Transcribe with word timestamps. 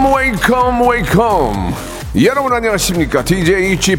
Welcome, 0.00 0.80
welcome, 0.80 0.80
welcome. 0.88 1.74
여러분 2.24 2.50
안녕하십니까? 2.54 3.22
DJ 3.22 3.76
p 3.76 3.96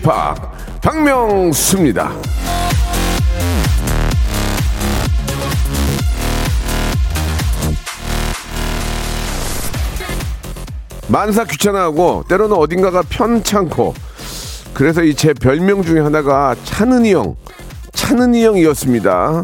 박명수입니다. 0.81 2.11
만사 11.07 11.43
귀찮아하고 11.43 12.23
때로는 12.27 12.55
어딘가가 12.55 13.03
편찮고 13.07 13.93
그래서 14.73 15.03
이 15.03 15.13
제 15.13 15.33
별명 15.33 15.83
중에 15.83 15.99
하나가 15.99 16.55
차는이 16.63 17.13
형, 17.13 17.35
차는이 17.93 18.43
형이었습니다. 18.43 19.43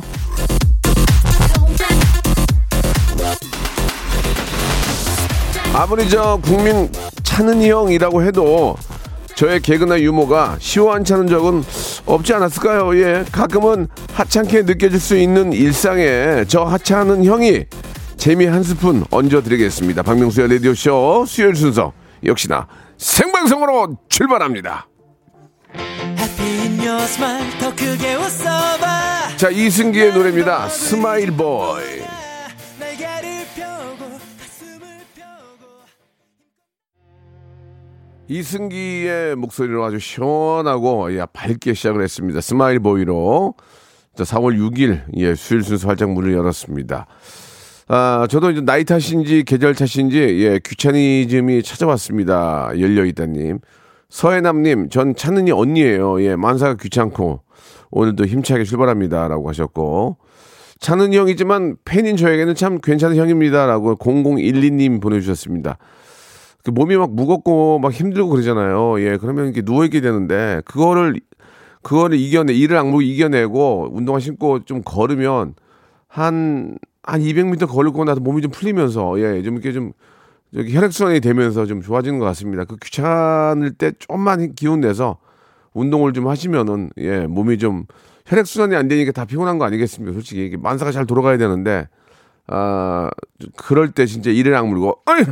아무리 5.77 6.09
저 6.09 6.39
국민 6.41 6.91
하찮은 7.21 7.69
형이라고 7.69 8.23
해도 8.23 8.75
저의 9.35 9.61
개그나 9.61 9.99
유머가 9.99 10.57
시원찮은 10.59 11.27
적은 11.27 11.63
없지 12.07 12.33
않았을까요? 12.33 12.97
예, 12.99 13.23
가끔은 13.31 13.87
하찮게 14.11 14.63
느껴질 14.63 14.99
수 14.99 15.15
있는 15.15 15.53
일상에 15.53 16.45
저 16.47 16.63
하찮은 16.63 17.23
형이 17.23 17.65
재미 18.17 18.47
한 18.47 18.63
스푼 18.63 19.05
얹어드리겠습니다. 19.11 20.01
박명수의 20.01 20.51
라디오쇼 20.53 21.25
수요일 21.27 21.55
순서 21.55 21.93
역시나 22.25 22.65
생방송으로 22.97 23.97
출발합니다. 24.09 24.87
자 29.37 29.49
이승기의 29.51 30.13
노래입니다. 30.13 30.69
Smile 30.69 31.29
Boy. 31.29 32.16
이승기의 38.29 39.35
목소리로 39.35 39.83
아주 39.83 39.99
시원하고 39.99 41.15
야, 41.17 41.25
밝게 41.27 41.73
시작을 41.73 42.01
했습니다. 42.03 42.41
Smile 42.41 42.79
Boy로 42.79 43.55
자, 44.15 44.23
4월 44.23 44.57
6일 44.57 45.03
예, 45.15 45.35
수요일 45.35 45.63
순서 45.63 45.87
활짝 45.87 46.11
문을 46.11 46.33
열었습니다. 46.33 47.07
아, 47.89 48.27
저도 48.29 48.51
이제 48.51 48.61
나이 48.61 48.83
탓인지 48.83 49.43
계절 49.43 49.75
탓인지 49.75 50.19
예, 50.43 50.59
귀차니즘이 50.63 51.63
찾아왔습니다. 51.63 52.71
열려 52.79 53.05
있다님. 53.05 53.59
서해남님, 54.09 54.89
전 54.89 55.15
찾느니 55.15 55.51
언니예요. 55.51 56.21
예, 56.23 56.35
만사가 56.35 56.75
귀찮고 56.75 57.41
오늘도 57.91 58.25
힘차게 58.25 58.63
출발합니다라고 58.63 59.47
하셨고 59.49 60.17
하찮은 60.79 61.13
형이지만 61.13 61.77
팬인 61.85 62.17
저에게는 62.17 62.55
참 62.55 62.79
괜찮은 62.79 63.15
형입니다라고 63.15 63.95
0012님 63.95 65.01
보내주셨습니다. 65.01 65.77
그 66.67 66.71
몸이 66.71 66.97
막 66.97 67.13
무겁고 67.13 67.79
막 67.79 67.93
힘들고 67.93 68.27
그러잖아요. 68.29 68.99
예, 68.99 69.15
그러면 69.15 69.45
이렇게 69.45 69.61
누워있게 69.63 70.01
되는데, 70.01 70.61
그거를, 70.65 71.17
그거를 71.81 72.17
이겨내, 72.17 72.51
이를 72.51 72.75
악물고 72.75 73.03
이겨내고, 73.03 73.91
운동화 73.93 74.19
신고 74.19 74.59
좀 74.65 74.81
걸으면, 74.83 75.55
한, 76.09 76.77
한 77.03 77.21
200m 77.21 77.69
걸고 77.69 78.03
나서 78.03 78.19
몸이 78.19 78.41
좀 78.41 78.51
풀리면서, 78.51 79.17
예, 79.21 79.41
좀 79.43 79.53
이렇게 79.53 79.71
좀, 79.71 79.93
저기 80.53 80.75
혈액순환이 80.75 81.21
되면서 81.21 81.65
좀 81.65 81.81
좋아지는 81.81 82.19
것 82.19 82.25
같습니다. 82.25 82.65
그 82.65 82.75
귀찮을 82.75 83.71
때 83.77 83.93
좀만 83.97 84.53
기운 84.55 84.81
내서 84.81 85.19
운동을 85.73 86.11
좀 86.11 86.27
하시면은, 86.27 86.89
예, 86.97 87.27
몸이 87.27 87.59
좀, 87.59 87.85
혈액순환이 88.25 88.75
안 88.75 88.89
되니까 88.89 89.13
다 89.13 89.23
피곤한 89.23 89.57
거 89.57 89.63
아니겠습니까? 89.63 90.11
솔직히. 90.11 90.57
만사가 90.57 90.91
잘 90.91 91.05
돌아가야 91.05 91.37
되는데, 91.37 91.87
아, 92.47 93.09
그럴 93.55 93.91
때 93.93 94.05
진짜 94.05 94.31
이를 94.31 94.53
악물고, 94.55 95.03
어이! 95.05 95.23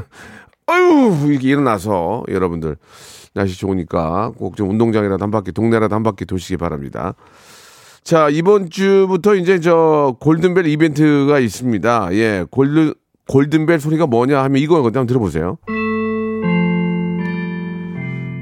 아유 0.68 1.16
이렇게 1.30 1.50
일어나서 1.50 2.24
여러분들 2.30 2.78
날씨 3.34 3.60
좋으니까 3.60 4.32
꼭 4.38 4.56
좀 4.56 4.70
운동장이라도 4.72 5.22
한 5.24 5.30
바퀴 5.32 5.52
동네라도 5.52 5.94
한 5.94 6.04
바퀴 6.04 6.26
도시기 6.26 6.58
바랍니다. 6.58 7.14
자 8.04 8.30
이번 8.30 8.70
주부터 8.70 9.36
이제 9.36 9.60
저 9.60 10.16
골든벨 10.20 10.68
이벤트가 10.68 11.40
있습니다. 11.40 12.10
예 12.14 12.46
골드 12.50 12.94
골든벨 13.28 13.80
소리가 13.80 14.08
뭐냐 14.08 14.42
하면 14.44 14.62
이거 14.62 14.82
한번 14.84 15.06
들어보세요. 15.06 15.58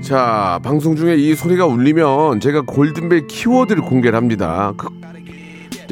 자 0.02 0.60
방송 0.64 0.96
중에 0.96 1.16
이 1.16 1.34
소리가 1.34 1.66
울리면 1.66 2.40
제가 2.42 2.62
골든벨 2.62 3.28
키워드를 3.28 3.84
공개를 3.84 4.18
합니다. 4.18 4.74
그, 4.78 4.88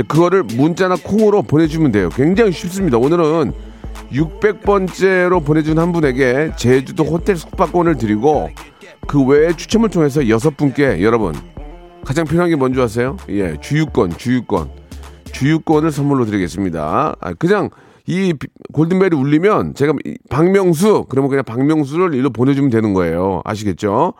그거를 0.07 0.43
문자나 0.43 0.95
콩으로 1.03 1.41
보내주면 1.43 1.91
돼요. 1.91 2.09
굉장히 2.13 2.51
쉽습니다. 2.51 2.97
오늘은 2.97 3.53
600번째로 4.11 5.43
보내준 5.43 5.79
한 5.79 5.91
분에게 5.91 6.51
제주도 6.57 7.03
호텔 7.03 7.35
숙박권을 7.37 7.97
드리고 7.97 8.49
그 9.07 9.23
외에 9.25 9.53
추첨을 9.55 9.89
통해서 9.89 10.27
여섯 10.29 10.55
분께 10.57 11.01
여러분 11.01 11.33
가장 12.05 12.25
필요한 12.25 12.49
게 12.49 12.55
뭔지 12.55 12.81
아세요? 12.81 13.17
예, 13.29 13.57
주유권, 13.61 14.17
주유권, 14.17 14.69
주유권을 15.31 15.91
선물로 15.91 16.25
드리겠습니다. 16.25 17.15
아, 17.19 17.33
그냥 17.33 17.69
이 18.07 18.33
비- 18.33 18.47
골든벨이 18.73 19.15
울리면 19.15 19.75
제가 19.75 19.93
이 20.05 20.17
박명수 20.29 21.05
그러면 21.09 21.29
그냥 21.29 21.43
박명수를 21.45 22.13
일로 22.15 22.31
보내주면 22.31 22.69
되는 22.71 22.93
거예요. 22.93 23.41
아시겠죠? 23.45 24.13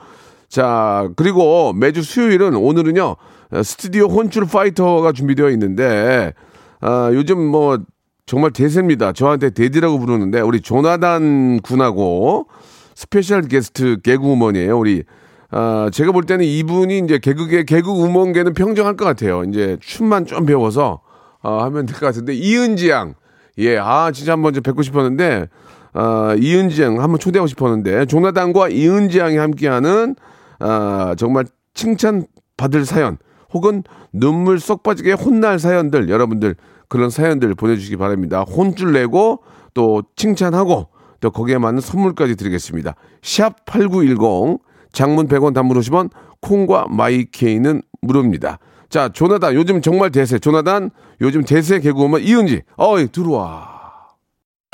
자 0.47 1.09
그리고 1.15 1.73
매주 1.73 2.01
수요일은 2.03 2.55
오늘은요 2.55 3.15
어, 3.53 3.63
스튜디오 3.63 4.07
혼쭐 4.07 4.45
파이터가 4.45 5.11
준비되어 5.13 5.49
있는데 5.51 6.33
아, 6.81 7.09
요즘 7.13 7.39
뭐 7.45 7.79
정말 8.25 8.51
대세입니다. 8.51 9.13
저한테 9.13 9.49
daddy라고 9.51 9.99
부르는데 9.99 10.41
우리 10.41 10.61
조나단 10.61 11.59
군하고 11.61 12.47
special 12.95 13.41
guest 13.43 13.97
개그우먼이에요. 14.03 14.77
우리 14.77 15.03
아, 15.49 15.89
제가 15.91 16.11
볼 16.13 16.23
때는 16.23 16.45
이분이 16.45 16.99
이제 16.99 17.17
개그계 17.17 17.63
개그우먼계는 17.65 18.53
평정할 18.53 18.95
것 18.95 19.03
같아요. 19.05 19.43
이제 19.43 19.77
춤만 19.81 20.25
좀 20.25 20.45
배워서 20.45 21.01
아, 21.41 21.63
하면 21.63 21.85
될 21.85 21.97
것 21.99 22.05
같은데 22.05 22.33
이은지 22.33 22.89
양, 22.89 23.15
예, 23.57 23.77
아 23.77 24.11
진짜 24.11 24.31
한번 24.33 24.53
좀 24.53 24.63
뵙고 24.63 24.81
싶었는데 24.81 25.47
아, 25.93 26.35
이은지 26.39 26.81
양 26.83 27.01
한번 27.01 27.19
초대하고 27.19 27.47
싶었는데 27.47 28.05
조나단과 28.05 28.69
이은지 28.69 29.19
양이 29.19 29.35
함께하는 29.37 30.15
아, 30.59 31.15
정말 31.17 31.45
칭찬 31.73 32.25
받을 32.55 32.85
사연 32.85 33.17
혹은 33.53 33.83
눈물 34.13 34.59
쏙 34.59 34.83
빠지게 34.83 35.13
혼날 35.13 35.59
사연들 35.59 36.07
여러분들 36.09 36.55
그런 36.91 37.09
사연들 37.09 37.55
보내주시기 37.55 37.95
바랍니다. 37.95 38.41
혼줄 38.41 38.91
내고 38.91 39.39
또 39.73 40.03
칭찬하고 40.17 40.89
또 41.21 41.31
거기에 41.31 41.57
맞는 41.57 41.79
선물까지 41.79 42.35
드리겠습니다. 42.35 42.95
샵 43.21 43.63
8910 43.63 44.59
장문 44.91 45.29
100원 45.29 45.53
단문 45.53 45.79
50원 45.79 46.09
콩과 46.41 46.87
마이케이는 46.89 47.81
무료입니다. 48.01 48.59
자 48.89 49.07
조나단 49.07 49.53
요즘 49.53 49.81
정말 49.81 50.11
대세 50.11 50.37
조나단 50.37 50.89
요즘 51.21 51.45
대세 51.45 51.79
개그우먼 51.79 52.23
이은지 52.23 52.63
어이 52.75 53.07
들어와 53.07 53.70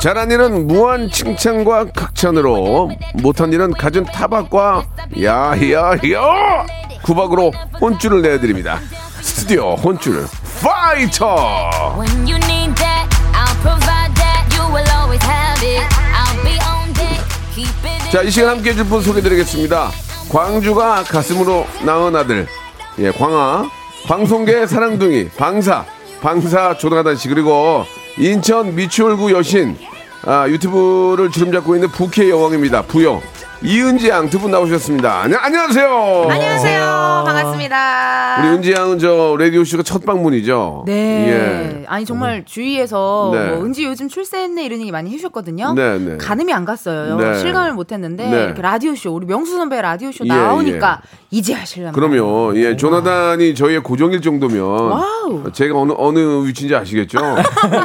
잘한 0.00 0.30
일은 0.30 0.66
무한 0.66 1.10
칭찬과 1.10 1.86
극찬으로 1.92 2.90
못한 3.14 3.52
일은 3.52 3.72
갖은 3.72 4.04
타박과 4.06 4.86
야야야 5.22 5.98
구박으로 7.02 7.52
혼쭐을 7.80 8.22
내드립니다. 8.22 8.78
스튜디오 9.20 9.74
혼쭐 9.74 10.26
파이터. 10.62 11.98
자, 18.10 18.22
이 18.22 18.30
시간 18.30 18.50
함께 18.56 18.70
해 18.70 18.74
줄 18.74 18.84
분 18.88 19.02
소개드리겠습니다. 19.02 19.90
광주가 20.32 21.02
가슴으로 21.04 21.66
낳은 21.84 22.16
아들. 22.16 22.46
예, 22.98 23.10
광아. 23.10 23.68
방송계 24.06 24.66
사랑둥이 24.66 25.28
방사 25.36 25.84
방사 26.22 26.76
조나단 26.78 27.16
씨 27.16 27.28
그리고 27.28 27.84
인천 28.18 28.74
미추홀구 28.74 29.32
여신 29.32 29.76
아, 30.26 30.46
유튜브를 30.48 31.30
주름 31.30 31.52
잡고 31.52 31.74
있는 31.74 31.88
부캐 31.88 32.28
여왕입니다. 32.28 32.82
부영 32.82 33.20
이은지 33.62 34.08
양 34.08 34.28
두 34.30 34.38
분 34.38 34.50
나오셨습니다. 34.50 35.20
안녕, 35.22 35.38
안녕하세요. 35.42 36.26
안녕하세요. 36.30 37.22
반갑습니다. 37.26 38.36
우리 38.40 38.48
은지 38.48 38.72
양은 38.72 38.98
저 38.98 39.36
라디오 39.38 39.64
쇼가 39.64 39.82
첫 39.82 40.04
방문이죠. 40.06 40.84
네. 40.86 41.28
예. 41.28 41.84
아니 41.86 42.06
정말 42.06 42.44
주위에서 42.46 43.30
네. 43.34 43.48
뭐 43.50 43.64
은지 43.64 43.84
요즘 43.84 44.08
출세했네 44.08 44.64
이런 44.64 44.80
얘기 44.80 44.90
많이 44.90 45.10
해주셨거든요. 45.10 45.74
네, 45.74 45.98
네. 45.98 46.16
가늠이 46.16 46.52
안 46.54 46.64
갔어요. 46.64 47.16
네. 47.18 47.38
실감을 47.38 47.74
못했는데 47.74 48.30
네. 48.30 48.44
이렇게 48.44 48.62
라디오 48.62 48.94
쇼 48.94 49.12
우리 49.14 49.26
명수 49.26 49.52
선배 49.56 49.80
라디오 49.82 50.10
쇼 50.10 50.24
예, 50.24 50.28
나오니까 50.28 51.02
이제 51.30 51.54
하실랍니다. 51.54 52.08
그럼요. 52.08 52.56
예, 52.56 52.74
조나단이 52.76 53.54
저희의 53.54 53.82
고정일 53.82 54.20
정도면 54.20 54.60
wow. 54.62 55.52
제가 55.52 55.78
어느 55.78 55.92
어느 55.96 56.18
위치인지 56.46 56.74
아시겠죠? 56.74 57.18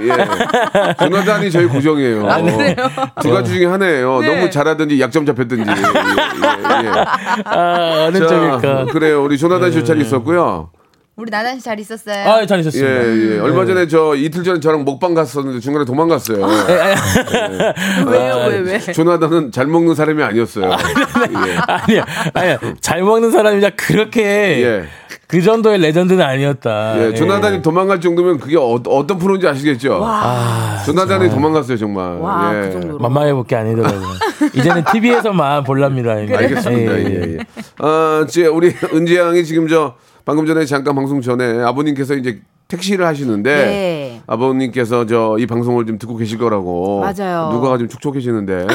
예. 0.01 0.94
조나단이 0.95 1.51
저희 1.51 1.68
고정이에요. 1.68 2.27
아, 2.27 2.42
그래요? 2.42 2.75
두 3.21 3.31
가지 3.31 3.53
중에 3.53 3.65
하나예요. 3.68 4.19
네. 4.21 4.27
너무 4.36 4.50
잘하든지 4.50 5.00
약점 5.00 5.27
잡혔든지. 5.27 5.69
예, 5.69 5.74
예, 5.75 6.88
예. 6.88 7.06
아, 7.45 8.06
어느 8.07 8.18
자, 8.18 8.27
쪽일까? 8.27 8.86
그래요. 8.86 9.24
우리 9.24 9.38
조나단 9.38 9.71
씨 9.71 9.87
잘 9.87 10.01
있었고요. 10.01 10.71
우리 11.17 11.31
나단 11.31 11.57
씨 11.59 11.63
잘 11.63 11.79
있었어요. 11.79 12.29
아, 12.29 12.45
잘 12.45 12.57
예, 12.57 12.62
있었습니다. 12.62 13.35
예. 13.35 13.39
얼마 13.39 13.65
전에 13.65 13.88
저 13.88 14.15
이틀 14.15 14.44
전에 14.44 14.59
저랑 14.59 14.83
먹방 14.83 15.13
갔었는데 15.13 15.62
중간에 15.62 15.85
도망갔어요. 15.85 16.45
왜요? 18.07 18.33
아, 18.33 18.47
왜 18.47 18.59
왜? 18.59 18.79
조나단은 18.79 19.53
잘 19.53 19.65
먹는 19.67 19.95
사람이 19.95 20.21
아니었어요. 20.21 20.65
예. 20.71 21.57
아니야, 21.67 22.06
아니야. 22.33 22.57
잘 22.81 23.01
먹는 23.01 23.31
사람이자 23.31 23.69
그렇게 23.77 24.23
예. 24.62 24.83
그 25.27 25.41
정도의 25.41 25.79
레전드는 25.79 26.21
아니었다. 26.23 27.01
예, 27.01 27.13
조나단이 27.13 27.62
도망갈 27.62 28.01
정도면 28.01 28.38
그게 28.39 28.57
어, 28.57 28.77
떤 28.83 29.17
프로인지 29.17 29.47
아시겠죠? 29.47 30.06
조나단이 30.85 31.29
도망갔어요, 31.29 31.77
정말. 31.77 32.17
와, 32.17 32.51
예. 32.53 32.62
그 32.67 32.71
정도로. 32.73 33.00
만만해 33.00 33.33
볼 33.33 33.45
게 33.45 33.56
아니더라고요. 33.56 34.07
이제는 34.53 34.83
TV에서만 34.91 35.63
볼랍니다. 35.63 36.12
알겠습니다. 36.12 37.00
예, 37.00 37.06
예. 37.06 37.38
아, 37.79 38.25
제 38.29 38.47
우리 38.47 38.75
은지 38.94 39.15
양이 39.15 39.45
지금 39.45 39.67
저 39.69 39.95
방금 40.25 40.45
전에 40.45 40.66
잠깐 40.66 40.95
방송 40.95 41.22
전에 41.22 41.62
아버님께서 41.62 42.16
이제 42.16 42.42
택시를 42.68 43.06
하시는데 43.06 43.56
네. 43.56 44.22
아버님께서 44.27 45.06
저 45.06 45.38
이 45.39 45.45
방송을 45.45 45.86
좀 45.86 45.98
듣고 46.00 46.16
계실 46.18 46.38
거라고 46.39 47.01
맞아요. 47.01 47.50
누가가 47.54 47.77
좀 47.77 47.88
촉촉해지는데 47.88 48.66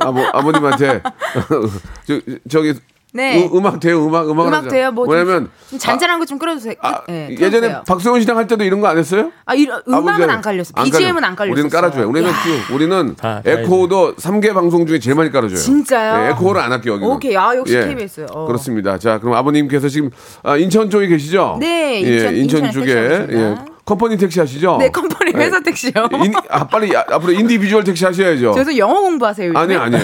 아버 0.00 0.20
아버님한테 0.32 1.00
저 2.06 2.20
저기 2.48 2.74
네. 3.16 3.48
음, 3.48 3.64
악 3.64 3.78
돼요 3.78 4.04
음악 4.04 4.28
음악 4.28 4.48
음악 4.48 4.68
돼요? 4.68 4.90
뭐 4.90 5.06
좀- 5.06 5.14
왜냐면 5.14 5.48
좀 5.70 5.78
잔잔한 5.78 6.18
거좀 6.18 6.36
끌어주세요. 6.36 6.74
아, 6.80 7.02
네, 7.06 7.28
예전에 7.30 7.48
끌어주세요. 7.60 7.82
박수영 7.86 8.20
씨랑 8.20 8.36
할 8.36 8.48
때도 8.48 8.64
이런 8.64 8.80
거 8.80 8.88
안 8.88 8.98
했어요? 8.98 9.30
아, 9.46 9.54
이런 9.54 9.80
음악은 9.86 10.08
아버지 10.24 10.30
안 10.32 10.40
깔렸어. 10.42 10.70
안 10.74 10.84
BGM은. 10.84 11.22
안 11.24 11.36
깔렸어. 11.36 11.52
우리는 11.52 11.70
깔아줘요. 11.70 12.08
우리는 12.08 12.28
쭉, 12.28 12.74
우리는 12.74 13.14
다 13.16 13.40
에코도 13.44 14.16
3개 14.16 14.52
방송 14.52 14.84
중에 14.84 14.98
제일 14.98 15.14
많이 15.14 15.30
깔아줘요. 15.30 15.56
진짜요? 15.58 16.16
네, 16.24 16.30
에코를 16.30 16.60
안 16.60 16.72
할게요. 16.72 16.94
여기는. 16.94 17.14
오케이. 17.14 17.36
아, 17.36 17.54
역시 17.54 17.72
KBS. 17.74 18.26
어. 18.32 18.46
그렇습니다. 18.46 18.98
자, 18.98 19.18
그럼 19.20 19.34
아버님께서 19.36 19.88
지금 19.88 20.10
아, 20.42 20.56
인천 20.56 20.90
쪽에 20.90 21.06
계시죠? 21.06 21.58
네, 21.60 22.02
예, 22.04 22.16
인천- 22.16 22.34
인천 22.36 22.70
쪽에 22.72 22.92
예. 23.30 23.54
컴퍼니 23.84 24.16
택시 24.16 24.40
하시죠? 24.40 24.78
네, 24.78 24.88
컴퍼니 24.88 25.32
회사 25.34 25.60
택시요. 25.60 25.92
인, 26.24 26.32
아, 26.48 26.66
빨리 26.66 26.96
아, 26.96 27.04
앞으로 27.10 27.32
individual 27.32 27.84
택시 27.84 28.04
하셔야죠. 28.04 28.54
저도 28.54 28.76
영어 28.78 29.00
공부하세요. 29.02 29.48
요즘에? 29.48 29.60
아니 29.60 29.76
아니요. 29.76 30.00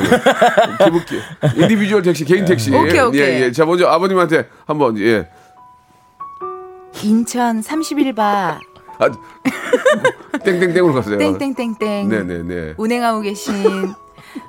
기부 0.84 1.00
individual 1.62 2.02
택시 2.02 2.24
개인 2.24 2.44
택시. 2.44 2.74
오케이, 2.74 3.00
오케이. 3.00 3.20
예, 3.20 3.40
예. 3.40 3.52
자, 3.52 3.64
먼저 3.64 3.86
아버님한테 3.88 4.48
한번 4.66 4.98
예. 4.98 5.28
인천 7.02 7.60
31바 7.62 8.58
아, 8.98 9.08
땡땡땡으로 10.44 10.92
갔어요. 10.92 11.16
땡땡땡땡 11.16 12.08
네네네. 12.08 12.74
운행하고 12.76 13.22
계신 13.22 13.94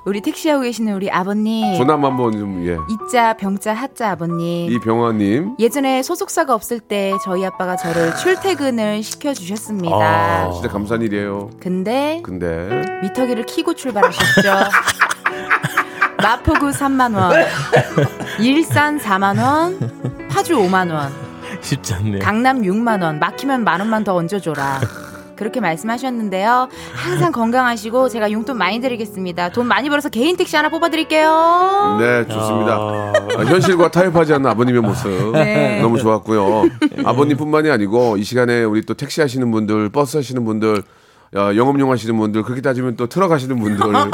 우리 0.04 0.20
택시하고 0.20 0.62
계시는 0.62 0.94
우리 0.94 1.10
아버님 1.10 1.76
전화만 1.76 2.12
한번 2.12 2.32
좀 2.32 2.64
예. 2.66 2.76
이자 3.06 3.34
병자 3.34 3.72
하자 3.74 4.10
아버님 4.12 4.70
이병화님. 4.72 5.56
예전에 5.58 6.02
소속사가 6.02 6.54
없을 6.54 6.80
때 6.80 7.12
저희 7.24 7.44
아빠가 7.44 7.76
저를 7.76 8.14
출퇴근을 8.16 9.02
시켜 9.02 9.34
주셨습니다 9.34 9.94
아. 9.96 10.50
진짜 10.52 10.68
감사한 10.68 11.02
일이에요. 11.02 11.50
근데 11.60 12.20
근데 12.24 12.84
미터기를 13.02 13.44
키고 13.46 13.74
출발하셨죠 13.74 14.52
마포구 16.22 16.70
3만 16.70 17.16
원 17.16 17.32
일산 18.38 18.98
4만 18.98 19.42
원 19.42 20.28
파주 20.30 20.54
5만 20.56 20.92
원 20.92 21.12
쉽지 21.60 21.94
않네요. 21.94 22.18
강남 22.20 22.62
6만 22.62 23.02
원, 23.02 23.18
막히면 23.18 23.62
만 23.64 23.80
원만 23.80 24.02
더 24.04 24.14
얹어줘라. 24.14 24.80
그렇게 25.42 25.58
말씀하셨는데요. 25.60 26.68
항상 26.94 27.32
건강하시고 27.32 28.08
제가 28.08 28.30
용돈 28.30 28.56
많이 28.56 28.80
드리겠습니다. 28.80 29.48
돈 29.50 29.66
많이 29.66 29.88
벌어서 29.90 30.08
개인 30.08 30.36
택시 30.36 30.54
하나 30.54 30.68
뽑아드릴게요. 30.68 31.96
네 31.98 32.26
좋습니다. 32.28 32.74
아. 32.74 33.12
아, 33.38 33.42
현실과 33.44 33.90
타협하지 33.90 34.34
않는 34.34 34.48
아버님의 34.48 34.82
모습 34.82 35.10
네. 35.34 35.80
너무 35.80 35.98
좋았고요. 35.98 36.64
아버님뿐만이 37.04 37.70
아니고 37.70 38.18
이 38.18 38.22
시간에 38.22 38.62
우리 38.62 38.82
또 38.82 38.94
택시 38.94 39.20
하시는 39.20 39.50
분들, 39.50 39.88
버스 39.88 40.16
하시는 40.16 40.44
분들. 40.44 40.82
어, 41.34 41.50
영업용 41.56 41.90
하시는 41.90 42.14
분들 42.16 42.42
그렇게 42.42 42.60
따지면 42.60 42.96
또 42.96 43.06
트럭 43.06 43.30
하시는 43.32 43.58
분들 43.58 43.86
어, 43.96 44.10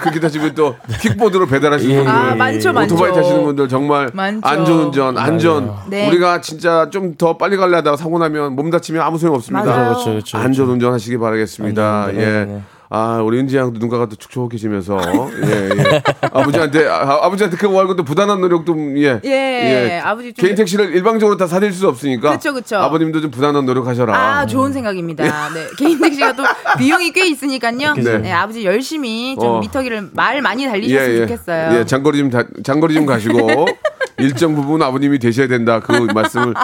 그렇게 0.00 0.18
따지면 0.18 0.54
또 0.54 0.74
킥보드로 1.02 1.46
배달하시는 1.46 1.92
예. 1.92 1.96
분들 1.98 2.12
아, 2.12 2.34
많죠, 2.34 2.72
많죠. 2.72 2.94
오토바이 2.94 3.12
타시는 3.12 3.44
분들 3.44 3.68
정말 3.68 4.10
많죠. 4.14 4.40
안전운전 4.48 5.18
안전 5.18 5.74
네. 5.88 6.08
우리가 6.08 6.40
진짜 6.40 6.88
좀 6.90 7.16
더 7.18 7.36
빨리 7.38 7.56
갈래 7.56 7.76
하다가 7.76 7.96
사고 7.96 8.18
나면 8.18 8.54
몸 8.56 8.70
다치면 8.70 9.00
아무 9.02 9.16
소용 9.18 9.34
없습니다 9.36 9.64
맞아요. 9.64 9.84
그렇죠, 9.90 10.04
그렇죠, 10.10 10.10
그렇죠. 10.10 10.38
안전운전 10.38 10.92
하시기 10.92 11.16
바라겠습니다 11.18 12.04
안전운전, 12.04 12.22
예. 12.22 12.30
네, 12.30 12.44
네. 12.46 12.62
아, 12.88 13.20
우리 13.24 13.38
은지 13.40 13.56
양도 13.56 13.78
눈가가 13.80 14.06
또 14.06 14.14
축축해지면서, 14.16 14.98
예, 15.44 15.70
예. 15.76 16.02
아버지한테, 16.30 16.86
아, 16.86 17.28
버지한테 17.28 17.56
그거 17.56 17.74
말고 17.74 17.96
또 17.96 18.04
부단한 18.04 18.40
노력도, 18.40 18.76
예. 19.02 19.20
예, 19.24 20.00
아버지 20.04 20.32
좀- 20.32 20.44
개인 20.44 20.54
택시를 20.54 20.94
일방적으로 20.94 21.36
다 21.36 21.46
사드릴 21.48 21.72
수 21.72 21.88
없으니까. 21.88 22.30
그쵸, 22.30 22.52
그쵸. 22.54 22.76
아버님도 22.76 23.20
좀 23.22 23.30
부단한 23.32 23.66
노력하셔라. 23.66 24.14
아, 24.16 24.46
좋은 24.46 24.72
생각입니다. 24.72 25.24
네. 25.52 25.66
개인 25.76 26.00
택시가 26.00 26.34
또 26.34 26.44
비용이 26.78 27.10
꽤 27.12 27.26
있으니까요. 27.26 27.94
네. 27.94 28.18
네. 28.18 28.32
아버지 28.32 28.64
열심히 28.64 29.34
좀 29.34 29.48
어. 29.48 29.60
미터기를 29.60 30.10
말 30.12 30.40
많이 30.40 30.64
달리셨으면 30.66 31.26
좋겠어요. 31.28 31.78
예, 31.80 31.84
장거리 31.84 32.18
좀, 32.18 32.30
다- 32.30 32.44
장거리 32.62 32.94
좀 32.94 33.04
가시고, 33.06 33.36
일정 34.18 34.54
부분 34.54 34.82
아버님이 34.82 35.18
되셔야 35.18 35.46
된다. 35.46 35.80
그 35.80 35.92
말씀을 35.92 36.54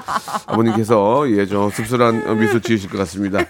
아버님께서, 0.46 1.30
예, 1.30 1.46
저 1.46 1.70
씁쓸한 1.70 2.38
미소 2.38 2.60
지으실 2.60 2.90
것 2.90 2.98
같습니다. 2.98 3.40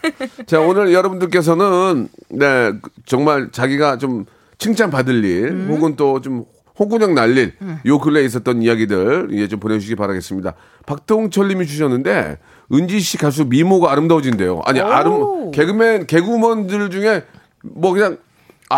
자, 0.46 0.60
오늘 0.60 0.92
여러분들께서는, 0.92 2.08
네, 2.30 2.72
정말 3.06 3.50
자기가 3.52 3.98
좀 3.98 4.24
칭찬받을 4.58 5.24
일, 5.24 5.44
음. 5.48 5.68
혹은 5.70 5.96
또좀 5.96 6.44
홍군형 6.78 7.14
날릴, 7.14 7.54
요 7.86 7.98
근래에 7.98 8.24
있었던 8.24 8.62
이야기들, 8.62 9.28
예, 9.32 9.46
좀 9.46 9.60
보내주시기 9.60 9.94
바라겠습니다. 9.94 10.54
박동철 10.86 11.48
님이 11.48 11.66
주셨는데, 11.66 12.38
은지 12.72 13.00
씨 13.00 13.18
가수 13.18 13.44
미모가 13.44 13.92
아름다워진대요. 13.92 14.62
아니, 14.64 14.80
아름, 14.80 15.50
개그맨, 15.50 16.06
개그우먼들 16.06 16.90
중에 16.90 17.24
뭐 17.62 17.92
그냥 17.92 18.16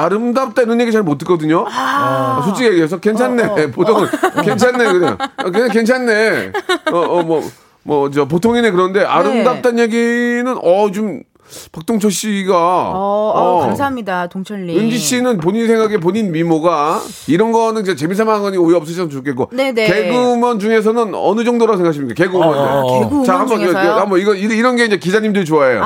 아름답다 0.03 0.63
이런 0.63 0.81
얘기 0.81 0.91
잘 0.93 1.03
못 1.03 1.19
듣거든요. 1.19 1.67
아, 1.69 2.41
솔직히 2.45 2.69
얘기해서 2.71 2.99
괜찮네. 2.99 3.71
보통은 3.73 4.09
괜찮네 4.43 4.93
그냥 4.93 5.19
아, 5.37 5.45
그냥 5.51 5.69
괜찮네. 5.69 6.53
어어뭐 6.93 7.43
뭐 7.83 8.11
저 8.11 8.25
보통이네 8.27 8.71
그런데 8.71 9.05
아름답다는 9.05 9.79
얘기는 9.81 10.47
어좀 10.63 11.23
박동철 11.73 12.11
씨가 12.11 12.57
어, 12.57 12.93
어, 12.97 13.39
어, 13.39 13.61
감사합니다. 13.61 14.29
동철님. 14.29 14.79
은지 14.81 14.97
씨는 14.97 15.37
본인 15.39 15.67
생각에 15.67 15.99
본인 15.99 16.33
미모가 16.33 17.03
이런 17.29 17.53
거는 17.53 17.83
이제 17.83 17.95
재미삼아 17.95 18.33
한 18.35 18.41
거니 18.43 18.57
오해 18.57 18.75
없으셨으면 18.77 19.11
좋겠고 19.11 19.51
네네. 19.53 19.87
개그우먼 19.87 20.59
중에서는 20.59 21.15
어느 21.15 21.45
정도라고 21.45 21.77
생각하십니까? 21.77 22.15
개그우먼. 22.15 22.49
어, 22.59 23.01
개그우먼 23.01 23.25
자, 23.27 23.39
한번 23.39 23.61
중에서요? 23.61 23.93
아. 23.93 24.01
한번 24.01 24.19
이거 24.21 24.35
이런 24.35 24.75
게 24.77 24.87
이제 24.87 24.97
기자님들이 24.97 25.45
좋아해요. 25.45 25.83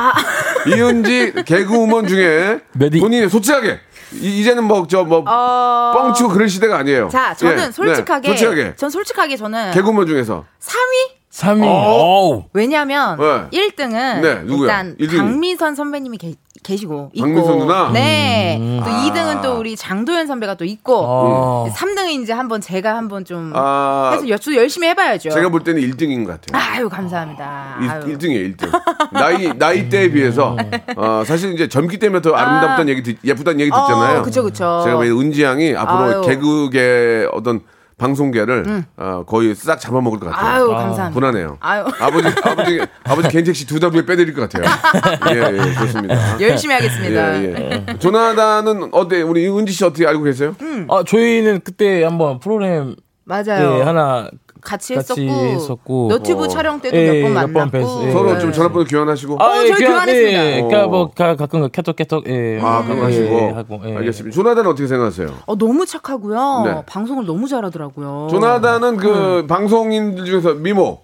이은지 0.68 1.32
개그우먼 1.44 2.06
중에? 2.06 2.60
본인이 3.00 3.28
솔직하게 3.28 3.80
이, 4.12 4.42
제는 4.44 4.64
뭐 4.64 4.86
저뭐 4.86 5.24
어... 5.26 5.92
뻥치고 5.94 6.30
그럴 6.30 6.48
시대가 6.48 6.78
아니에요. 6.78 7.08
자, 7.08 7.34
저는 7.34 7.66
예, 7.66 7.70
솔직하게, 7.70 8.28
네, 8.28 8.36
솔직하게. 8.36 8.76
전 8.76 8.90
솔직하게 8.90 9.36
저는 9.36 9.72
개그우먼 9.72 10.06
중에서. 10.06 10.44
3위 10.60 11.17
3위. 11.32 11.62
어. 11.62 11.68
어우. 11.68 12.44
왜냐면 12.54 13.18
네. 13.18 13.70
1등은 13.70 14.20
네, 14.22 14.34
누구야? 14.44 14.60
일단 14.82 14.96
일등이? 14.98 15.18
박미선 15.20 15.74
선배님이 15.74 16.16
계, 16.18 16.34
계시고 16.64 17.10
있고 17.12 17.26
박미선 17.26 17.58
누나? 17.58 17.90
네. 17.92 18.56
음. 18.58 18.80
또 18.82 18.90
2등은 18.90 19.42
또 19.42 19.58
우리 19.58 19.76
장도연 19.76 20.26
선배가 20.26 20.54
또 20.54 20.64
있고 20.64 20.96
어. 20.96 21.68
3등은 21.76 22.22
이제 22.22 22.32
한번 22.32 22.60
제가 22.62 22.96
한번 22.96 23.24
좀 23.26 23.52
아 23.54 24.12
해서 24.14 24.28
여쭈 24.28 24.56
열심히 24.56 24.88
해 24.88 24.94
봐야죠. 24.94 25.28
제가 25.30 25.50
볼 25.50 25.62
때는 25.62 25.82
1등인 25.82 26.24
것 26.26 26.40
같아요. 26.40 26.64
아유 26.72 26.88
감사합니다. 26.88 27.76
아유. 27.78 28.02
1, 28.10 28.18
등이에요 28.18 28.48
1등. 28.52 28.70
나이, 29.12 29.52
나이대에 29.56 30.10
비해서, 30.10 30.56
어, 30.96 31.22
사실 31.26 31.52
이제 31.54 31.68
젊기 31.68 31.98
때문에 31.98 32.20
더 32.20 32.32
아름답다는 32.34 32.88
얘기, 32.90 33.02
듣, 33.02 33.16
예쁘다는 33.24 33.60
얘기 33.60 33.70
듣잖아요. 33.70 34.20
어, 34.20 34.22
그쵸, 34.22 34.42
그쵸. 34.42 34.82
제가 34.84 34.98
왜 34.98 35.08
은지 35.10 35.42
양이 35.42 35.74
앞으로 35.74 35.98
아유. 35.98 36.22
개그계 36.26 37.28
어떤 37.32 37.60
방송계를 37.98 38.84
어, 38.96 39.24
거의 39.26 39.54
싹 39.54 39.78
잡아먹을 39.80 40.18
것 40.20 40.30
같아요. 40.30 40.48
아유, 40.48 40.68
감사합니다. 40.68 41.10
분하네요. 41.10 41.58
아유. 41.60 41.84
아버지, 42.00 42.28
아버지, 42.42 42.80
아버지 43.04 43.28
개인택시 43.28 43.66
두달 43.66 43.90
후에 43.90 44.06
빼드릴 44.06 44.32
것 44.34 44.48
같아요. 44.48 44.70
예, 45.34 45.58
예, 45.58 45.74
좋습니다. 45.74 46.40
열심히 46.40 46.74
하겠습니다. 46.74 47.42
예, 47.42 47.84
예. 47.88 47.98
조나단은 47.98 48.90
어때? 48.92 49.22
우리 49.22 49.48
은지 49.48 49.72
씨 49.72 49.84
어떻게 49.84 50.06
알고 50.06 50.22
계세요? 50.22 50.54
아, 50.88 51.02
저희는 51.06 51.60
그때 51.64 52.04
한번 52.04 52.38
프로그램 52.38 52.94
맞아요. 53.24 53.78
예, 53.78 53.82
하나 53.82 54.30
같이 54.68 54.94
같이 54.94 55.26
했었고, 55.26 55.46
했었고. 55.46 56.08
너튜브 56.10 56.44
어. 56.44 56.48
촬영 56.48 56.78
때도 56.78 56.94
예, 56.94 57.22
몇번 57.22 57.34
몇번 57.34 57.52
만났고. 57.52 57.78
뵀어요. 57.78 58.12
서로 58.12 58.34
예. 58.34 58.38
좀 58.38 58.52
전화번호 58.52 58.84
교환하시고. 58.84 59.34
어, 59.34 59.54
저희 59.54 59.70
그냥, 59.72 59.92
교환했습니다. 59.92 60.46
예, 60.46 60.62
그러니까 60.62 60.86
뭐 60.86 61.10
가, 61.10 61.36
가끔 61.36 61.68
캐톡 61.70 61.96
캐톡 61.96 62.28
예. 62.28 62.60
아, 62.62 62.84
그럼 62.84 62.98
예, 62.98 63.02
하시고. 63.04 63.38
하고, 63.54 63.80
예. 63.86 63.96
알겠습니다. 63.96 64.34
조나단은 64.34 64.70
어떻게 64.70 64.86
생각하세요? 64.86 65.28
어, 65.46 65.56
너무 65.56 65.86
착하고요. 65.86 66.62
네. 66.66 66.82
방송을 66.86 67.24
너무 67.24 67.48
잘하더라고요. 67.48 68.28
조나단은 68.30 68.88
음. 68.90 68.96
그 68.98 69.46
방송인들 69.48 70.26
중에서 70.26 70.52
미모. 70.54 71.00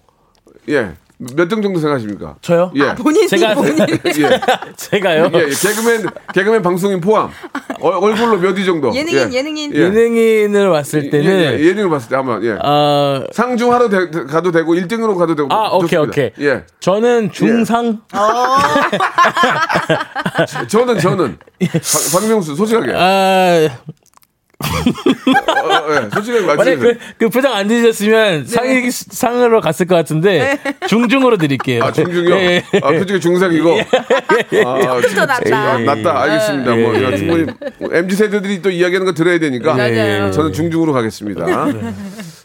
예. 0.69 0.91
몇 1.17 1.47
등 1.47 1.61
정도 1.61 1.79
생각하십니까? 1.79 2.35
저요? 2.41 2.71
예. 2.75 2.89
아, 2.89 2.95
본인이 2.95 3.25
제가- 3.27 3.55
본인. 3.55 3.77
예. 3.87 3.97
제가요. 4.75 5.29
예, 5.33 5.39
예. 5.39 5.45
개그맨, 5.49 6.05
개그맨 6.33 6.61
방송인 6.61 6.99
포함. 6.99 7.29
어, 7.79 7.87
얼굴로 7.89 8.37
몇 8.39 8.57
위 8.57 8.65
정도? 8.65 8.93
예능인, 8.93 9.31
예. 9.31 9.37
예능인. 9.37 9.73
예. 9.75 9.79
예능인을 9.79 10.69
봤을 10.71 11.09
때는 11.09 11.25
예, 11.25 11.57
예, 11.57 11.65
예능을 11.67 11.89
봤을 11.89 12.09
때 12.09 12.15
한번, 12.17 12.43
예. 12.43 12.57
아 12.61 13.23
상중하러 13.31 13.87
되- 13.89 14.09
가도 14.25 14.51
되고, 14.51 14.73
1등으로 14.73 15.17
가도 15.17 15.35
되고. 15.35 15.47
아, 15.53 15.69
오케이, 15.71 15.91
좋습니다. 15.91 16.11
오케이. 16.11 16.31
예. 16.47 16.63
저는 16.81 17.31
중상 17.31 18.01
저는, 20.67 20.99
저는. 20.99 21.37
박- 21.59 22.19
박명수, 22.19 22.55
솔직하게. 22.55 22.91
아 22.93 23.69
어, 24.65 25.67
어, 25.67 25.95
예. 25.95 26.09
솔직하게 26.13 26.45
만약 26.45 26.55
말씀해 26.57 26.77
그, 26.77 26.97
그 27.17 27.29
표정 27.29 27.53
안 27.53 27.67
지으셨으면 27.67 28.45
상위 28.45 28.89
상으로 28.91 29.61
갔을 29.61 29.85
것 29.85 29.95
같은데 29.95 30.59
중중으로 30.87 31.37
드릴게요. 31.37 31.83
아, 31.83 31.91
중중이요? 31.91 32.35
예, 32.35 32.63
예. 32.73 32.79
아, 32.81 32.91
표정이 32.91 33.19
중상이고. 33.19 33.79
아, 34.65 35.01
더 35.15 35.25
낫다. 35.25 35.57
아, 35.57 35.77
낫다. 35.79 36.21
알겠습니다. 36.23 36.75
뭐, 36.75 36.95
예. 36.95 37.17
충분히. 37.17 37.45
MZ세대들이 37.91 38.61
또 38.61 38.69
이야기하는 38.69 39.05
거 39.05 39.13
들어야 39.13 39.39
되니까. 39.39 39.73
맞아요. 39.73 40.31
저는 40.31 40.53
중중으로 40.53 40.93
가겠습니다. 40.93 41.45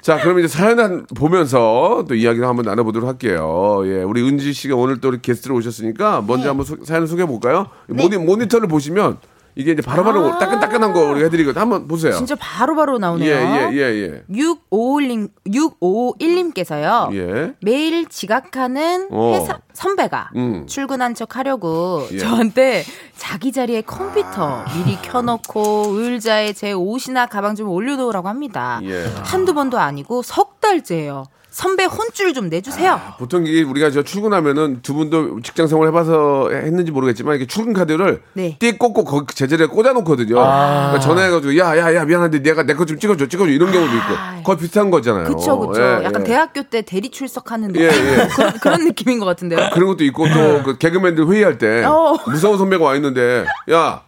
자, 0.00 0.19
그럼 0.19 0.39
이제 0.39 0.49
사연 0.49 0.81
한 0.81 1.07
보면서 1.15 2.05
또 2.09 2.15
이야기를 2.15 2.47
한번 2.47 2.65
나눠보도록 2.65 3.09
할게요. 3.09 3.83
예, 3.85 4.03
우리 4.03 4.23
은지 4.23 4.53
씨가 4.53 4.75
오늘 4.75 5.00
또 5.00 5.09
이렇게 5.09 5.31
게스트로 5.31 5.55
오셨으니까 5.57 6.25
먼저 6.27 6.49
한번 6.49 6.65
소, 6.65 6.77
사연을 6.83 7.07
소개해 7.07 7.27
볼까요? 7.27 7.69
모니, 7.89 8.17
모니터를 8.17 8.67
보시면 8.69 9.19
이게 9.61 9.73
이제 9.73 9.83
바로바로 9.83 10.38
따끈따끈한 10.38 10.93
거 10.93 11.11
우리가 11.11 11.26
해드리거든요. 11.26 11.61
한번 11.61 11.87
보세요. 11.87 12.14
진짜 12.14 12.35
바로바로 12.37 12.97
예, 12.97 12.99
나오네요. 12.99 13.31
예, 13.31 13.71
예, 13.73 13.79
예. 13.79 14.23
6551님, 14.31 15.29
6551님께서요. 15.47 17.14
예. 17.14 17.55
매일 17.61 18.09
지각하는 18.09 19.09
어. 19.11 19.35
회사 19.35 19.61
선배가 19.75 20.31
음. 20.37 20.67
출근한 20.67 21.14
척 21.14 21.37
하려고 21.37 22.07
예. 22.12 22.19
저한테 22.19 22.85
자기 23.17 23.52
자리에 23.52 23.83
컴퓨터 23.83 24.64
미리 24.75 24.97
켜놓고 25.02 25.88
의자에 25.90 26.55
제 26.55 26.73
옷이나 26.73 27.26
가방 27.26 27.55
좀 27.55 27.69
올려놓으라고 27.69 28.29
합니다. 28.29 28.81
예. 28.85 29.05
한두 29.25 29.52
번도 29.52 29.79
아니고 29.79 30.23
석 30.23 30.61
달째예요. 30.61 31.25
선배 31.50 31.85
혼줄 31.85 32.33
좀 32.33 32.49
내주세요. 32.49 33.00
보통 33.19 33.45
이게 33.47 33.62
우리가 33.62 33.90
저 33.90 34.02
출근하면은 34.02 34.80
두 34.83 34.95
분도 34.95 35.40
직장 35.42 35.66
생활 35.66 35.88
해봐서 35.88 36.50
했는지 36.52 36.92
모르겠지만 36.92 37.37
이게 37.37 37.47
출근 37.47 37.73
카드를 37.73 38.23
네. 38.35 38.57
띠 38.61 38.78
꽂고 38.78 39.04
거기 39.04 39.35
제자리에 39.35 39.66
꽂아놓거든요. 39.66 40.38
아. 40.40 40.90
그러니까 40.92 41.00
전화해가지고 41.00 41.57
야야야 41.59 42.04
미안한데 42.04 42.42
내가 42.42 42.62
내 42.62 42.75
거 42.75 42.85
좀 42.85 42.99
찍어줘 42.99 43.26
찍어줘 43.28 43.50
이런 43.50 43.73
경우도 43.73 43.92
있고 43.95 44.42
거의 44.45 44.59
비슷한 44.59 44.90
거잖아요. 44.90 45.25
그쵸, 45.25 45.59
그쵸. 45.59 45.80
예, 45.83 46.04
약간 46.04 46.23
예. 46.23 46.25
대학교 46.25 46.62
때 46.62 46.83
대리 46.83 47.11
출석하는. 47.11 47.75
예, 47.76 47.85
예. 47.87 48.28
그런, 48.35 48.52
그런 48.61 48.85
느낌인 48.85 49.19
것 49.19 49.26
같은데요. 49.26 49.71
그런 49.75 49.88
것도 49.88 50.04
있고 50.04 50.26
또 50.28 50.62
그 50.62 50.78
개그맨들 50.78 51.26
회의할 51.28 51.59
때 51.59 51.85
어. 51.85 52.16
무서운 52.26 52.59
선배가 52.59 52.85
와 52.85 52.95
있는데 52.97 53.45
야 53.71 54.02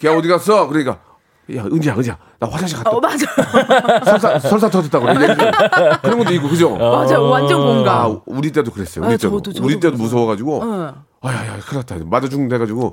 걔 0.00 0.06
어디 0.08 0.28
갔어? 0.28 0.68
그러니까 0.68 0.98
야 1.56 1.64
은지야 1.64 1.94
은지야 1.96 2.16
나 2.38 2.46
화장실 2.48 2.76
갔다 2.76 2.90
어, 2.90 3.00
맞아. 3.00 3.26
설사 4.04 4.38
설사 4.38 4.68
터졌다고 4.68 5.06
그래. 5.06 5.34
그런 6.02 6.18
것도 6.18 6.34
있고 6.34 6.48
그죠? 6.48 6.76
맞아. 6.76 7.18
완전 7.20 7.60
공감. 7.62 7.96
아, 8.12 8.20
우리 8.26 8.52
때도 8.52 8.70
그랬어요. 8.70 9.06
우리 9.06 9.14
아, 9.14 9.16
때도. 9.16 9.30
저도, 9.40 9.52
저도 9.54 9.64
우리 9.66 9.80
때도. 9.80 9.96
무서워가지고. 9.96 10.62
어. 10.62 10.94
아야 11.20 11.34
야, 11.48 11.56
큰일 11.58 11.78
났다. 11.80 11.96
맞아 12.06 12.28
죽는데가지고. 12.28 12.92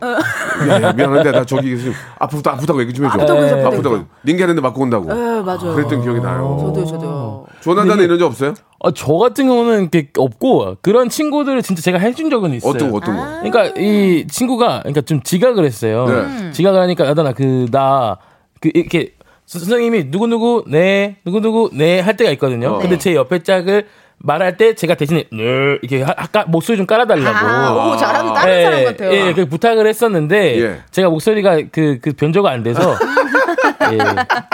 야, 0.67 0.81
야, 0.81 0.93
미안한데, 0.93 1.31
나 1.31 1.45
저기 1.45 1.77
지금 1.77 1.93
아프다, 2.17 2.53
아프다고 2.53 2.81
얘기 2.81 2.91
좀 2.91 3.05
해줘. 3.05 3.13
아프다고 3.19 3.39
아프다고 3.39 3.67
아프다고. 3.67 4.05
링게하는데 4.23 4.61
맞고 4.61 4.81
온다고. 4.81 5.13
네, 5.13 5.41
맞아요. 5.41 5.75
그랬던 5.75 6.01
기억이 6.01 6.21
나요. 6.21 6.57
저도요, 6.61 6.85
저도요. 6.85 7.45
조나단에 7.61 8.03
이런 8.05 8.17
적 8.17 8.25
없어요? 8.25 8.55
어, 8.79 8.91
저 8.91 9.13
같은 9.13 9.45
경우는 9.45 9.81
이렇게 9.91 10.09
없고 10.17 10.77
그런 10.81 11.09
친구들을 11.09 11.61
진짜 11.61 11.83
제가 11.83 11.99
해준 11.99 12.31
적은 12.31 12.53
있어요. 12.55 12.71
어떤 12.71 12.89
거, 12.89 12.97
어떤 12.97 13.15
거? 13.15 13.23
그러니까 13.43 13.79
이 13.79 14.25
친구가 14.27 14.79
그러니까 14.79 15.01
좀 15.01 15.21
지각을 15.21 15.63
했어요. 15.65 16.05
네. 16.07 16.51
지각을 16.51 16.79
하니까 16.81 17.05
야다나 17.05 17.33
그 17.33 17.67
나 17.69 18.17
그 18.65 18.71
이렇게 18.73 19.11
선생님이 19.45 20.09
누구 20.09 20.25
누구 20.27 20.63
네 20.67 21.17
누구 21.23 21.39
누구 21.39 21.69
네 21.71 21.99
할 22.01 22.17
때가 22.17 22.31
있거든요. 22.31 22.69
어. 22.69 22.79
근데 22.79 22.97
제 22.97 23.13
옆에 23.13 23.43
짝을 23.43 23.85
말할 24.17 24.57
때 24.57 24.73
제가 24.73 24.95
대신에 24.95 25.25
네 25.31 25.77
이렇게 25.83 26.01
하- 26.01 26.13
아까 26.17 26.45
목소리 26.47 26.77
좀 26.77 26.85
깔아달라고. 26.87 27.37
아, 27.47 27.93
오, 27.93 27.97
잘하는 27.97 28.33
다른 28.33 28.63
사람 28.63 28.83
같아요. 28.85 29.11
예, 29.13 29.33
그 29.33 29.45
부탁을 29.45 29.85
했었는데 29.87 30.61
예. 30.61 30.79
제가 30.89 31.09
목소리가 31.09 31.57
그, 31.71 31.99
그 32.01 32.13
변조가 32.13 32.49
안 32.49 32.63
돼서 32.63 32.95
예, 33.91 33.97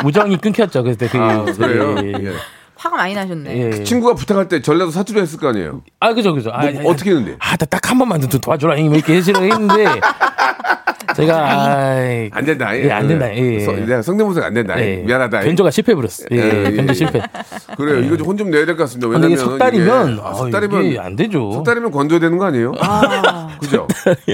우정이 0.03 0.37
끊겼죠. 0.37 0.83
그때 0.83 1.07
그 1.07 1.17
아, 1.17 1.45
그래요? 1.45 1.95
예, 2.03 2.07
예. 2.07 2.25
예. 2.27 2.33
화가 2.75 2.97
많이 2.97 3.13
나셨네. 3.13 3.57
예. 3.77 3.83
친구가 3.83 4.15
부탁할 4.15 4.47
때 4.49 4.61
전라도 4.61 4.89
사투리 4.91 5.21
했을 5.21 5.39
거 5.39 5.47
아니에요? 5.49 5.83
아, 5.99 6.13
그죠, 6.15 6.33
그죠. 6.33 6.49
아, 6.51 6.65
뭐, 6.71 6.81
아, 6.81 6.93
어떻게 6.93 7.11
했는데? 7.11 7.35
아, 7.39 7.51
나딱한 7.51 7.97
번만 7.99 8.19
좀 8.27 8.41
도와줘라. 8.41 8.75
이렇게 8.75 9.15
해주려고 9.17 9.45
했는데, 9.45 9.85
제가, 11.25 11.75
아이, 11.77 12.29
안 12.33 12.45
된다. 12.45 12.77
예, 12.77 12.91
안 12.91 13.07
된다. 13.07 13.35
예. 13.35 13.59
서- 13.59 13.71
내가 13.73 14.01
성대모사가 14.01 14.47
안 14.47 14.53
된다. 14.53 14.79
예. 14.81 14.97
미안하다. 14.97 15.41
변조가 15.41 15.71
실패해버렸어. 15.71 16.25
예, 16.31 16.37
예, 16.37 16.65
예, 16.65 16.71
변조 16.75 16.91
예. 16.91 16.93
실패. 16.93 17.21
그래요. 17.77 17.99
이거 17.99 18.17
좀 18.17 18.27
혼 18.27 18.37
좀 18.37 18.49
내야 18.51 18.65
될 18.65 18.75
것 18.75 18.83
같습니다. 18.83 19.07
왜냐면 19.07 19.37
석 19.37 19.57
달이면, 19.57 20.19
아, 20.23 20.29
아, 20.29 20.33
석 20.33 20.49
달이면 20.51 20.97
안 20.99 21.15
되죠. 21.15 21.51
석 21.51 21.63
달이면 21.63 21.91
건져야 21.91 22.19
되는 22.19 22.37
거 22.37 22.45
아니에요? 22.45 22.71
그죠? 23.59 23.87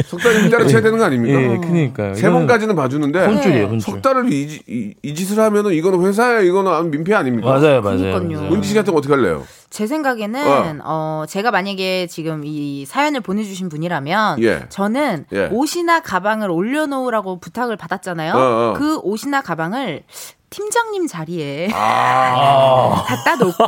석 0.06 0.20
달이면 0.22 0.50
때려쳐야 0.52 0.82
되는 0.82 0.98
거 0.98 1.04
아닙니까? 1.06 1.42
예, 1.42 1.58
그니까요. 1.58 2.16
세 2.16 2.30
번까지는 2.30 2.76
봐주는데 2.76 3.26
혼줄이에요, 3.26 3.66
혼줄. 3.66 3.82
석 3.82 4.02
달을 4.02 4.32
이, 4.32 4.48
지- 4.48 4.62
이, 4.68 4.94
이 5.04 5.14
짓을 5.16 5.40
하면은 5.40 5.74
이거는 5.74 6.06
회사에 6.06 6.46
이거는 6.46 6.92
민폐 6.92 7.14
아닙니까? 7.14 7.50
맞아요. 7.52 7.82
맞아요. 7.82 8.16
은지 8.52 8.70
씨 8.70 8.76
같은 8.76 8.94
거 8.94 9.00
어떻게 9.00 9.14
할래요? 9.14 9.44
제 9.70 9.86
생각에는 9.86 10.82
어. 10.84 11.26
제가 11.28 11.52
만약에 11.52 12.08
지금 12.08 12.44
이 12.46 12.86
사연을 12.86 13.22
보내주신 13.22 13.70
분이라면 13.70 14.42
예. 14.44 14.66
저는 14.70 15.26
예. 15.34 15.50
옷이나 15.52 16.00
가방을 16.00 16.50
올려놓으라고 16.50 17.40
부탁을 17.40 17.76
받았잖아요. 17.76 18.34
어, 18.34 18.38
어. 18.38 18.74
그 18.78 18.98
옷이나 19.00 19.42
가방을 19.42 20.04
팀장님 20.50 21.08
자리에 21.08 21.70
아. 21.74 23.04
갖다 23.06 23.36
놓고 23.36 23.64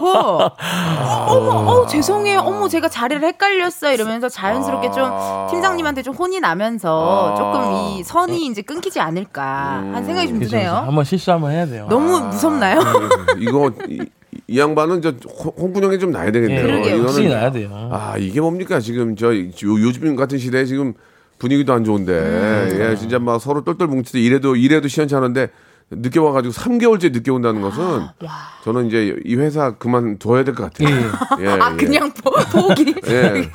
어머 1.28 1.52
어 1.70 1.86
죄송해요 1.86 2.40
어머 2.40 2.70
제가 2.70 2.88
자리를 2.88 3.22
헷갈렸어 3.22 3.92
이러면서 3.92 4.30
자연스럽게 4.30 4.92
좀 4.92 5.12
팀장님한테 5.50 6.04
좀 6.04 6.16
혼이 6.16 6.40
나면서 6.40 7.34
아. 7.34 7.36
조금 7.36 7.74
이 7.74 8.04
선이 8.04 8.46
이제 8.46 8.62
끊기지 8.62 9.02
않을까 9.02 9.44
하는 9.44 10.06
생각이 10.06 10.30
좀 10.30 10.40
그죠, 10.40 10.52
드네요. 10.52 10.72
한번 10.72 11.04
실수 11.04 11.32
한번 11.34 11.52
해야 11.52 11.66
돼요. 11.66 11.88
너무 11.90 12.18
무섭나요? 12.28 12.80
이거 13.40 13.72
이, 13.90 14.00
이 14.50 14.60
양반은 14.60 15.02
저 15.02 15.10
홍- 15.28 15.54
홍군형이 15.58 16.00
좀 16.00 16.12
나야 16.12 16.32
되겠네요. 16.32 16.86
예. 16.86 17.00
확실히 17.00 17.30
나야 17.30 17.52
돼요. 17.52 17.70
아 17.92 18.16
이게 18.18 18.42
뭡니까 18.42 18.80
지금 18.80 19.16
저 19.16 19.36
요- 19.36 19.44
요즘 19.64 20.16
같은 20.16 20.38
시대에 20.40 20.66
지금 20.66 20.94
분위기도 21.38 21.72
안 21.74 21.84
좋은데 21.84 22.12
음. 22.14 22.78
예 22.92 22.96
진짜 22.96 23.20
막 23.20 23.40
서로 23.40 23.64
똘똘 23.64 23.88
뭉치듯 23.88 24.20
이래도 24.22 24.56
이래도 24.56 24.88
시원찮은데 24.88 25.50
늦게 25.92 26.20
와가지고 26.20 26.54
3개월째 26.54 27.12
늦게 27.14 27.32
온다는 27.32 27.62
것은 27.62 27.82
저는 28.64 28.88
이제 28.88 29.16
이 29.26 29.36
회사 29.36 29.72
그만둬야 29.78 30.44
될 30.44 30.54
것 30.54 30.72
같아요. 30.72 30.96
예, 31.40 31.48
아 31.48 31.72
예. 31.74 31.78
그냥 31.86 32.12
포, 32.14 32.30
포기. 32.52 32.94
예, 33.08 33.50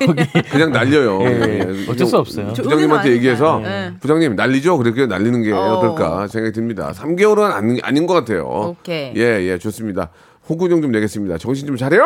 그냥 0.51 0.71
날려요. 0.71 1.21
예, 1.21 1.59
예. 1.59 1.85
어쩔 1.89 2.07
수 2.07 2.17
없어요. 2.17 2.51
저 2.53 2.63
부장님한테 2.63 3.11
얘기해서. 3.11 3.61
예. 3.63 3.93
부장님 4.01 4.35
날리죠. 4.35 4.77
그렇게 4.77 5.05
날리는 5.05 5.43
게 5.43 5.51
어. 5.53 5.57
어. 5.77 5.81
떨까 5.81 6.27
생각이 6.27 6.53
듭니다. 6.53 6.91
3개월은 6.93 7.39
아닌, 7.51 7.79
아닌 7.83 8.05
것 8.07 8.13
같아요. 8.15 8.75
오케이. 8.79 9.13
예, 9.15 9.21
예, 9.51 9.57
좋습니다. 9.57 10.09
호구정 10.49 10.81
좀 10.81 10.91
내겠습니다. 10.91 11.37
정신 11.37 11.67
좀 11.67 11.77
차려! 11.77 12.03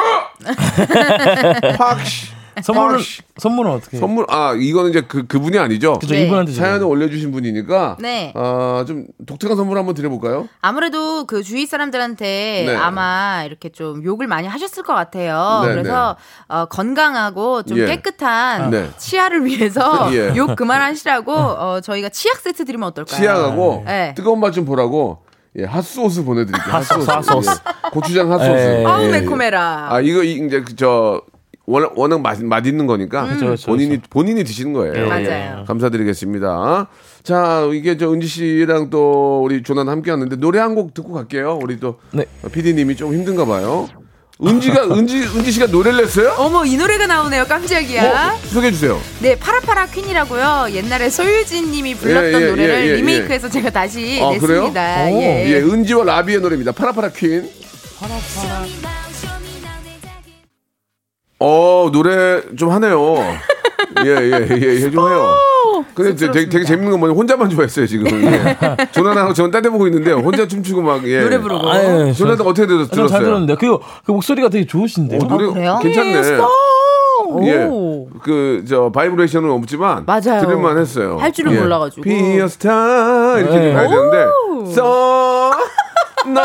팍! 1.77 1.98
선물은, 2.62 2.98
팍! 2.98 3.03
선물은 3.38 3.72
어떻게 3.72 3.96
해요? 3.96 4.01
선물, 4.01 4.25
아, 4.27 4.53
이거는 4.53 4.89
이제 4.89 5.00
그, 5.08 5.25
그분이 5.27 5.58
아니죠? 5.58 5.93
그죠, 6.00 6.13
네. 6.13 6.25
이분한테. 6.25 6.51
사연을 6.51 6.86
올려주신 6.88 7.31
분이니까. 7.31 7.96
네. 8.01 8.34
어, 8.36 8.84
좀 8.86 9.05
독특한 9.25 9.55
선물 9.55 9.77
한번 9.77 9.96
드려볼까요? 9.96 10.50
아무래도 10.62 11.25
그 11.25 11.41
주위 11.41 11.65
사람들한테 11.65 12.63
네. 12.67 12.75
아마 12.75 13.43
이렇게 13.46 13.69
좀 13.69 14.03
욕을 14.03 14.27
많이 14.27 14.46
하셨을 14.48 14.84
것 14.84 14.93
같아요. 14.93 15.62
네, 15.65 15.72
그래서 15.72 16.17
어, 16.50 16.65
건강하고 16.65 17.63
좀 17.63 17.77
예. 17.77 17.86
깨끗한 17.86 18.72
네. 18.72 18.89
치아를 18.98 19.46
위해서 19.46 20.10
예. 20.13 20.34
욕 20.36 20.58
그만하시라고 20.58 21.31
어, 21.34 21.79
저희가 21.81 22.10
치약 22.10 22.38
세트 22.38 22.65
드리면 22.65 22.88
어떨까요? 22.89 23.17
치약하고 23.22 23.84
네. 23.86 24.13
뜨거운 24.17 24.39
맛 24.41 24.51
좀 24.51 24.65
보라고 24.65 25.19
예, 25.58 25.63
핫소스 25.65 26.24
보내드릴게요. 26.24 26.74
핫소스, 26.74 27.10
핫소스. 27.10 27.50
핫소스. 27.50 27.50
예, 27.68 27.89
고추장 27.91 28.32
핫소스. 28.32 28.50
예, 28.51 28.86
아우 28.86 29.01
예, 29.03 29.08
예. 29.08 29.12
매콤해라. 29.12 29.88
아 29.94 30.01
이거 30.01 30.24
이- 30.24 30.46
이제 30.46 30.62
그저 30.62 31.22
워낙 31.65 31.91
워낙 31.98 32.22
맛, 32.22 32.41
맛있는 32.44 32.88
거니까 32.88 33.27
그쵸, 33.27 33.48
그쵸, 33.48 33.72
본인이 33.72 34.00
본인이 34.10 34.44
드시는 34.44 34.74
거예요. 34.74 34.94
예, 34.96 35.06
맞아요. 35.08 35.65
감사드리겠습니다. 35.65 36.88
자 37.24 37.68
이게 37.74 37.98
저 37.98 38.12
은지 38.12 38.27
씨랑 38.27 38.89
또 38.89 39.41
우리 39.44 39.62
조난 39.63 39.89
함께 39.89 40.12
왔는데 40.12 40.38
노래 40.38 40.60
한 40.60 40.75
곡 40.75 40.94
듣고 40.94 41.13
갈게요. 41.13 41.60
우리 41.62 41.79
또 41.79 42.00
네. 42.12 42.25
PD님이 42.51 42.96
좀 42.96 43.13
힘든가 43.13 43.46
봐요. 43.46 43.88
은지가 44.41 44.86
은지 44.86 45.17
은지 45.36 45.51
씨가 45.51 45.65
노래를 45.67 45.98
냈어요? 46.03 46.34
어머 46.38 46.63
이 46.65 46.77
노래가 46.77 47.05
나오네요. 47.08 47.43
깜짝이야. 47.46 48.31
어, 48.36 48.39
소개해 48.48 48.72
주세요. 48.72 48.98
네 49.19 49.38
파라파라 49.38 49.88
퀸이라고요. 49.88 50.67
옛날에 50.72 51.10
소유진님이 51.10 51.96
불렀던 51.96 52.41
예, 52.41 52.46
예, 52.46 52.50
노래를 52.50 52.75
예, 52.75 52.88
예, 52.91 52.96
리메이크해서 52.96 53.50
제가 53.50 53.69
다시 53.69 54.22
아, 54.24 54.29
그래요? 54.39 54.62
냈습니다. 54.72 55.05
오. 55.12 55.22
예. 55.22 55.50
예, 55.50 55.55
은지와 55.58 56.05
라비의 56.05 56.39
노래입니다. 56.39 56.72
파라파라 56.72 57.10
퀸. 57.10 57.50
어 61.39 61.89
노래 61.91 62.41
좀 62.58 62.72
하네요. 62.72 63.15
예예예 64.05 64.89
좀 64.89 65.10
해요. 65.10 65.36
근데 65.94 66.16
되- 66.16 66.32
되게, 66.32 66.50
되게 66.50 66.66
재밌는 66.66 66.92
건 66.92 67.00
뭐냐 67.00 67.16
혼자만 67.16 67.50
좋아했어요 67.50 67.86
지금. 67.88 68.08
예. 68.26 68.58
조나나하고 68.92 69.34
저는 69.34 69.52
딴데 69.52 69.70
보고 69.70 69.88
있는데 69.88 70.12
혼자 70.12 70.48
춤추고 70.48 70.82
막 70.82 71.06
예. 71.08 71.22
노래 71.22 71.38
부르고. 71.40 71.70
아유, 71.70 72.14
조나나 72.14 72.44
어떻게 72.44 72.68
들었, 72.68 72.88
저는 72.88 72.88
잘 72.88 72.96
들었어요? 72.96 73.20
들었는데 73.26 73.56
그리고 73.60 73.82
그 74.06 74.12
목소리가 74.12 74.50
되게 74.50 74.66
좋으신데요. 74.66 75.20
어, 75.24 75.28
노래 75.28 75.46
아, 75.46 75.54
그래요? 75.54 75.80
괜찮네. 75.82 76.38
오. 77.26 77.46
예. 77.48 77.70
그 78.24 78.64
저 78.68 78.92
바이브레이션은 78.92 79.50
없지만 79.52 80.04
맞아요. 80.06 80.42
들을만 80.42 80.78
했어요. 80.78 81.18
할 81.20 81.32
줄은 81.32 81.58
몰라가지고. 81.60 82.02
Be 82.02 82.14
a 82.16 82.40
star 82.44 83.40
이렇게 83.40 83.58
네. 83.60 83.74
가야 83.74 83.88
되는데 83.90 84.26
so 84.72 85.52
no 86.28 86.42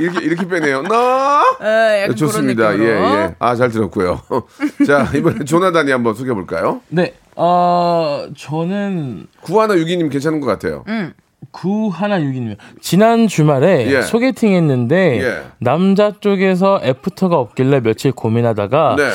이렇게 0.00 0.24
이렇게 0.24 0.46
빼네요. 0.48 0.78
no 0.80 1.42
예, 1.62 2.02
약간 2.02 2.16
좋습니다. 2.16 2.72
그런 2.72 2.82
예. 2.82 2.90
예. 2.92 3.34
아, 3.38 3.54
잘 3.54 3.70
들었고요. 3.70 4.20
자, 4.86 5.08
이번에 5.14 5.44
조나단이 5.44 5.90
한번 5.90 6.14
소개해 6.14 6.34
볼까요? 6.34 6.80
네, 6.88 7.14
어, 7.36 8.26
저는 8.36 9.26
구하나 9.42 9.76
유기님 9.76 10.08
괜찮은 10.08 10.40
것 10.40 10.46
같아요. 10.46 10.84
음. 10.88 11.12
구 11.50 11.88
하나 11.88 12.20
육이면 12.20 12.56
지난 12.80 13.28
주말에 13.28 13.86
예. 13.90 14.02
소개팅 14.02 14.52
했는데 14.52 15.22
예. 15.22 15.42
남자 15.58 16.12
쪽에서 16.18 16.80
애프터가 16.82 17.38
없길래 17.38 17.80
며칠 17.80 18.12
고민하다가 18.12 18.96
네. 18.96 19.10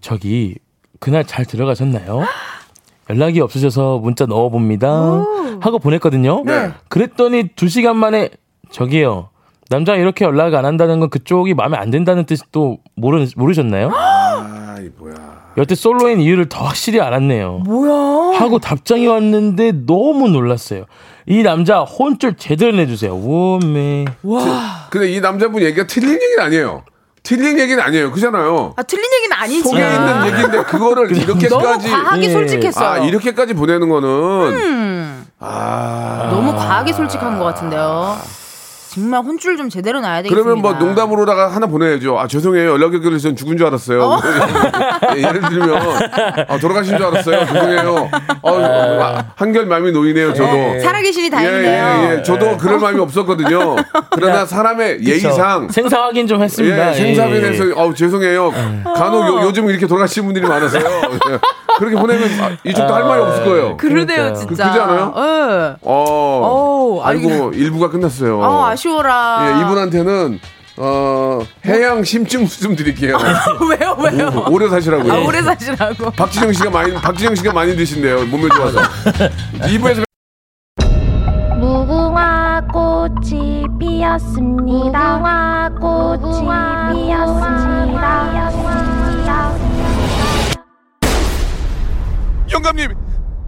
저기 0.00 0.56
그날 0.98 1.24
잘 1.24 1.44
들어가셨나요? 1.44 2.24
연락이 3.08 3.40
없으셔서 3.40 3.98
문자 3.98 4.26
넣어봅니다 4.26 4.88
하고 5.60 5.78
보냈거든요. 5.78 6.42
네. 6.44 6.70
그랬더니 6.88 7.50
두 7.56 7.68
시간 7.68 7.96
만에 7.96 8.30
저기요 8.70 9.30
남자 9.68 9.94
이렇게 9.94 10.24
연락 10.24 10.54
안 10.54 10.64
한다는 10.64 11.00
건 11.00 11.10
그쪽이 11.10 11.54
마음에 11.54 11.76
안 11.76 11.90
든다는 11.90 12.24
또 12.52 12.78
모르 12.94 13.26
모르셨나요? 13.36 13.90
아, 13.94 14.76
이 14.80 14.90
뭐야. 14.96 15.39
여태 15.58 15.74
솔로인 15.74 16.20
이유를 16.20 16.48
더 16.48 16.64
확실히 16.64 17.00
알았네요. 17.00 17.62
뭐야? 17.66 18.38
하고 18.38 18.58
답장이 18.58 19.06
왔는데 19.06 19.72
너무 19.86 20.28
놀랐어요. 20.28 20.84
이 21.26 21.42
남자 21.42 21.80
혼쭐 21.80 22.36
제대로 22.36 22.72
내주세요. 22.72 23.14
우메. 23.14 24.06
근데 24.90 25.10
이 25.12 25.20
남자분 25.20 25.62
얘기가 25.62 25.86
틀린 25.86 26.14
얘기는 26.14 26.40
아니에요. 26.40 26.84
틀린 27.22 27.58
얘기는 27.58 27.80
아니에요. 27.82 28.10
그잖아요. 28.12 28.72
아 28.76 28.82
틀린 28.82 29.04
얘기는 29.12 29.36
아니지. 29.36 29.62
속에 29.62 29.78
있는 29.80 30.26
얘기인데 30.26 30.62
그거를 30.62 31.08
너무 31.08 31.20
이렇게까지 31.20 31.90
과하게 31.90 32.22
예. 32.26 32.30
솔직했어요. 32.32 32.88
아, 32.88 32.98
이렇게까지 32.98 33.54
보내는 33.54 33.88
거는 33.88 34.08
음. 34.08 35.26
아. 35.38 36.28
너무 36.32 36.54
과하게 36.54 36.92
솔직한 36.92 37.38
것 37.38 37.44
같은데요. 37.44 38.16
정말 38.92 39.22
혼줄 39.22 39.56
좀 39.56 39.68
제대로 39.68 40.00
놔야 40.00 40.22
되겠습니다. 40.22 40.42
그러면 40.42 40.62
뭐 40.62 40.72
농담으로다가 40.72 41.46
하나 41.54 41.68
보내야죠. 41.68 42.18
아 42.18 42.26
죄송해요. 42.26 42.70
연락이 42.72 42.98
끊겨서 42.98 43.18
전 43.18 43.36
죽은 43.36 43.56
줄 43.56 43.68
알았어요. 43.68 44.20
예, 45.14 45.22
예를 45.22 45.40
들면 45.42 45.80
아, 46.48 46.58
돌아가신 46.58 46.96
줄 46.96 47.06
알았어요. 47.06 47.46
죄송해요. 47.46 48.10
어, 48.42 48.58
아, 48.60 49.24
한결 49.36 49.66
마음이 49.66 49.92
놓이네요. 49.92 50.34
저도. 50.34 50.80
살아계시니 50.80 51.26
예, 51.26 51.30
다행이네요. 51.30 51.84
예, 51.84 52.16
예. 52.18 52.22
저도 52.24 52.56
그럴 52.56 52.80
마음이 52.80 52.98
없었거든요. 52.98 53.76
그러나 54.10 54.44
사람의 54.44 55.04
예의상 55.04 55.68
생사 55.68 56.02
확인 56.02 56.26
좀 56.26 56.42
했습니다. 56.42 56.90
예, 56.90 56.94
생사변에서 56.94 57.68
예. 57.68 57.72
어 57.76 57.94
죄송해요. 57.94 58.52
간혹 58.96 59.24
요, 59.28 59.46
요즘 59.46 59.70
이렇게 59.70 59.86
돌아가시는 59.86 60.26
분들이 60.26 60.44
많아서요. 60.48 60.82
예. 61.80 61.84
그렇게 61.86 61.96
보내면 61.96 62.28
아, 62.42 62.56
이쪽도 62.64 62.94
할 62.94 63.04
말이 63.04 63.20
없을 63.22 63.44
거예요. 63.44 63.76
그러네요. 63.76 64.34
진짜. 64.34 64.46
그- 64.46 64.70
그지 64.70 64.80
않아요? 64.80 65.14
예. 65.16 65.76
어, 65.82 67.00
아이고 67.02 67.52
일부가 67.54 67.88
끝났어요. 67.90 68.42
아, 68.44 68.68
아쉬워라. 68.70 69.46
예, 69.56 69.60
이분한테는 69.62 70.40
어, 70.82 71.40
해양 71.66 72.02
심증 72.04 72.46
좀 72.46 72.74
드릴게요. 72.76 73.16
왜요, 73.68 73.96
왜요? 73.98 74.44
오, 74.50 74.58
래 74.58 74.68
사시라고요. 74.68 75.12
아, 75.12 75.18
오래 75.18 75.42
사시라고. 75.42 76.10
박진영 76.12 76.52
씨가 76.52 76.70
많이 76.70 76.92
박진영 76.94 77.34
씨가 77.34 77.52
많이 77.52 77.74
드신대요. 77.76 78.24
몸에 78.26 78.48
좋아서. 78.48 78.80
2부에서 79.60 80.04
무궁화 81.58 82.62
꽃이 82.72 83.64
피었습니다. 83.78 85.18
무궁화 85.18 85.70
꽃이 85.80 86.46
피었습니다. 87.06 88.69
영감님, 92.52 92.92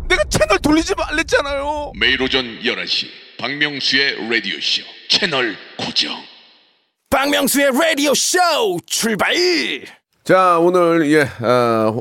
내가 0.08 0.22
채널 0.24 0.58
돌리지 0.58 0.94
말랬잖아요. 0.96 1.92
매일 1.98 2.22
오전 2.22 2.44
11시 2.60 3.06
박명수의 3.38 4.28
라디오 4.30 4.54
쇼 4.60 4.82
채널 5.08 5.56
고정 5.76 6.12
박명수의 7.10 7.72
라디오 7.72 8.14
쇼 8.14 8.38
출발 8.86 9.34
자 10.22 10.58
오늘 10.58 11.10
예 11.10 11.22
어, 11.44 12.00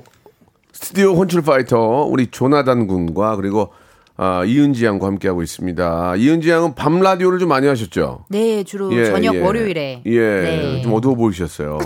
스튜디오 0.72 1.16
혼쭐 1.16 1.42
파이터 1.42 1.78
우리 2.04 2.28
조나단 2.28 2.86
군과 2.86 3.36
그리고 3.38 3.74
아, 4.18 4.44
이은지 4.46 4.86
양과 4.86 5.08
함께 5.08 5.28
하고 5.30 5.42
있습니다. 5.42 6.16
이은지 6.18 6.50
양은 6.50 6.76
밤 6.76 7.00
라디오를 7.00 7.40
좀 7.40 7.50
많이 7.50 7.66
하셨죠? 7.68 8.26
네, 8.30 8.64
주로 8.64 8.94
예, 8.94 9.06
저녁 9.06 9.34
예. 9.36 9.42
월요일에. 9.42 10.04
예, 10.06 10.20
네. 10.20 10.82
좀 10.84 10.94
어두워 10.94 11.16
보이셨어요. 11.16 11.80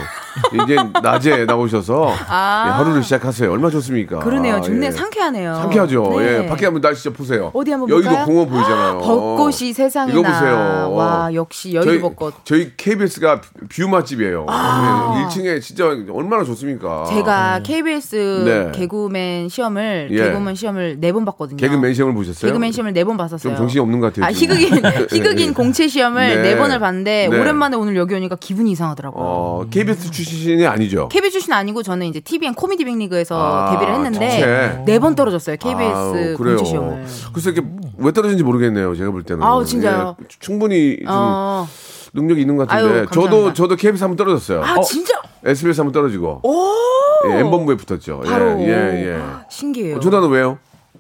이제 0.65 0.75
낮에 1.01 1.45
나오셔서 1.45 2.13
아. 2.27 2.65
예, 2.67 2.71
하루를 2.71 3.03
시작하세요. 3.03 3.49
얼마 3.49 3.69
좋습니까? 3.69 4.19
그러네요. 4.19 4.59
좋네. 4.59 4.87
예. 4.87 4.91
상쾌하네요. 4.91 5.55
상쾌하죠. 5.55 6.15
네. 6.19 6.43
예, 6.43 6.47
밖에 6.47 6.65
한번 6.65 6.81
날씨 6.81 7.03
좀 7.03 7.13
보세요. 7.13 7.51
어디 7.53 7.71
한번 7.71 7.89
여의도 7.89 8.09
볼까요? 8.09 8.25
공원 8.25 8.49
보이잖아요. 8.49 8.99
벚꽃이 8.99 9.71
세상에나. 9.73 10.11
이거 10.19 10.23
보세요. 10.29 10.91
와, 10.93 11.33
역시 11.33 11.73
여의도 11.73 11.89
저희, 11.91 12.01
벚꽃. 12.01 12.33
저희 12.43 12.71
KBS가 12.75 13.39
view 13.69 13.87
맛집이에요. 13.87 14.45
예, 14.49 15.23
1층에 15.25 15.61
진짜 15.61 15.85
얼마나 16.11 16.43
좋습니까? 16.43 17.05
제가 17.05 17.61
KBS 17.63 18.43
네. 18.45 18.71
개그맨 18.73 19.47
시험을 19.49 20.09
예. 20.11 20.17
개그맨 20.17 20.55
시험을 20.55 20.99
네 20.99 21.11
번 21.13 21.23
봤거든요. 21.23 21.57
개그맨 21.57 21.93
시험을 21.93 22.13
보셨어요? 22.15 22.51
개그맨 22.51 22.71
시험을 22.71 22.93
네 22.93 23.03
번 23.03 23.17
봤었어요. 23.17 23.39
좀 23.53 23.55
정신이 23.55 23.79
없는 23.81 23.99
것 23.99 24.13
같아요. 24.13 24.25
아, 24.25 24.31
지금. 24.31 24.55
희극인 24.57 24.81
예, 24.83 25.07
희극인 25.15 25.49
예. 25.49 25.53
공채 25.53 25.87
시험을 25.87 26.27
네. 26.27 26.41
네, 26.41 26.57
번을 26.57 26.79
봤는데 26.79 27.27
네. 27.29 27.39
오랜만에 27.39 27.75
오늘 27.77 27.95
여기 27.97 28.15
오니까 28.15 28.35
기분이 28.39 28.71
이상하더라고요. 28.71 29.23
어, 29.23 29.65
KBS 29.69 30.09
출신이 30.11 30.65
아니죠. 30.65 31.07
KBS 31.09 31.31
출신 31.33 31.53
아니고 31.53 31.83
저는 31.83 32.07
이제 32.07 32.19
TVN 32.19 32.53
코미디 32.55 32.85
빅리그에서 32.85 33.37
아, 33.39 33.71
데뷔를 33.71 33.93
했는데. 33.95 34.83
네 34.85 34.99
번 34.99 35.13
떨어졌어요. 35.15 35.57
KBS 35.57 36.35
그래요. 36.37 36.55
공채 36.57 36.65
시험을. 36.65 37.05
글쎄 37.33 37.51
이게 37.51 37.61
왜 37.97 38.11
떨어진지 38.11 38.43
모르겠네요. 38.43 38.95
제가 38.95 39.11
볼 39.11 39.23
때는. 39.23 39.43
아우, 39.43 39.63
진짜요? 39.65 40.15
예, 40.19 40.25
충분히 40.39 40.97
좀 40.99 41.07
어. 41.09 41.67
능력이 42.13 42.41
있는 42.41 42.55
것 42.57 42.67
같은데. 42.67 42.99
아유, 42.99 43.05
저도. 43.11 43.53
저도 43.53 43.75
KBS 43.75 44.03
한번 44.03 44.15
떨어졌어요. 44.15 44.63
아, 44.63 44.81
진짜? 44.81 45.13
SBS 45.43 45.81
한번 45.81 45.91
떨어지고. 45.91 46.39
오! 46.43 47.29
예, 47.29 47.39
M본부에 47.41 47.75
붙었죠. 47.77 48.21
바로. 48.25 48.59
예, 48.61 48.67
예, 48.67 49.07
예. 49.15 49.21
신기해요. 49.49 49.99
조나는 49.99 50.29
왜요? 50.29 50.57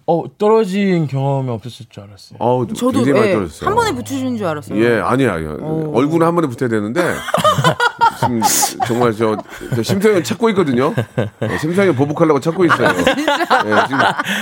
어 0.07 0.23
떨어진 0.37 1.07
경험이 1.07 1.49
없었을 1.49 1.87
줄 1.89 2.03
알았어요. 2.03 2.37
어우, 2.37 2.67
저도 2.67 2.91
굉장히 3.03 3.13
많이 3.19 3.29
예, 3.29 3.33
떨어졌어요. 3.33 3.67
한 3.69 3.75
번에 3.75 3.91
붙여주는 3.95 4.37
줄 4.37 4.45
알았어요. 4.45 4.79
예, 4.79 4.99
아니야. 5.01 5.33
아니야. 5.33 5.49
얼굴은 5.93 6.27
한 6.27 6.35
번에 6.35 6.47
붙어야 6.47 6.69
되는데 6.69 7.01
지금 8.19 8.39
정말 8.85 9.13
저, 9.13 9.35
저 9.75 9.81
심성현 9.81 10.23
찾고 10.23 10.49
있거든요. 10.49 10.93
어, 10.95 11.57
심성현 11.59 11.95
보복하려고 11.95 12.39
찾고 12.39 12.65
있어요. 12.65 12.87
예, 12.89 13.87
지금 13.87 13.97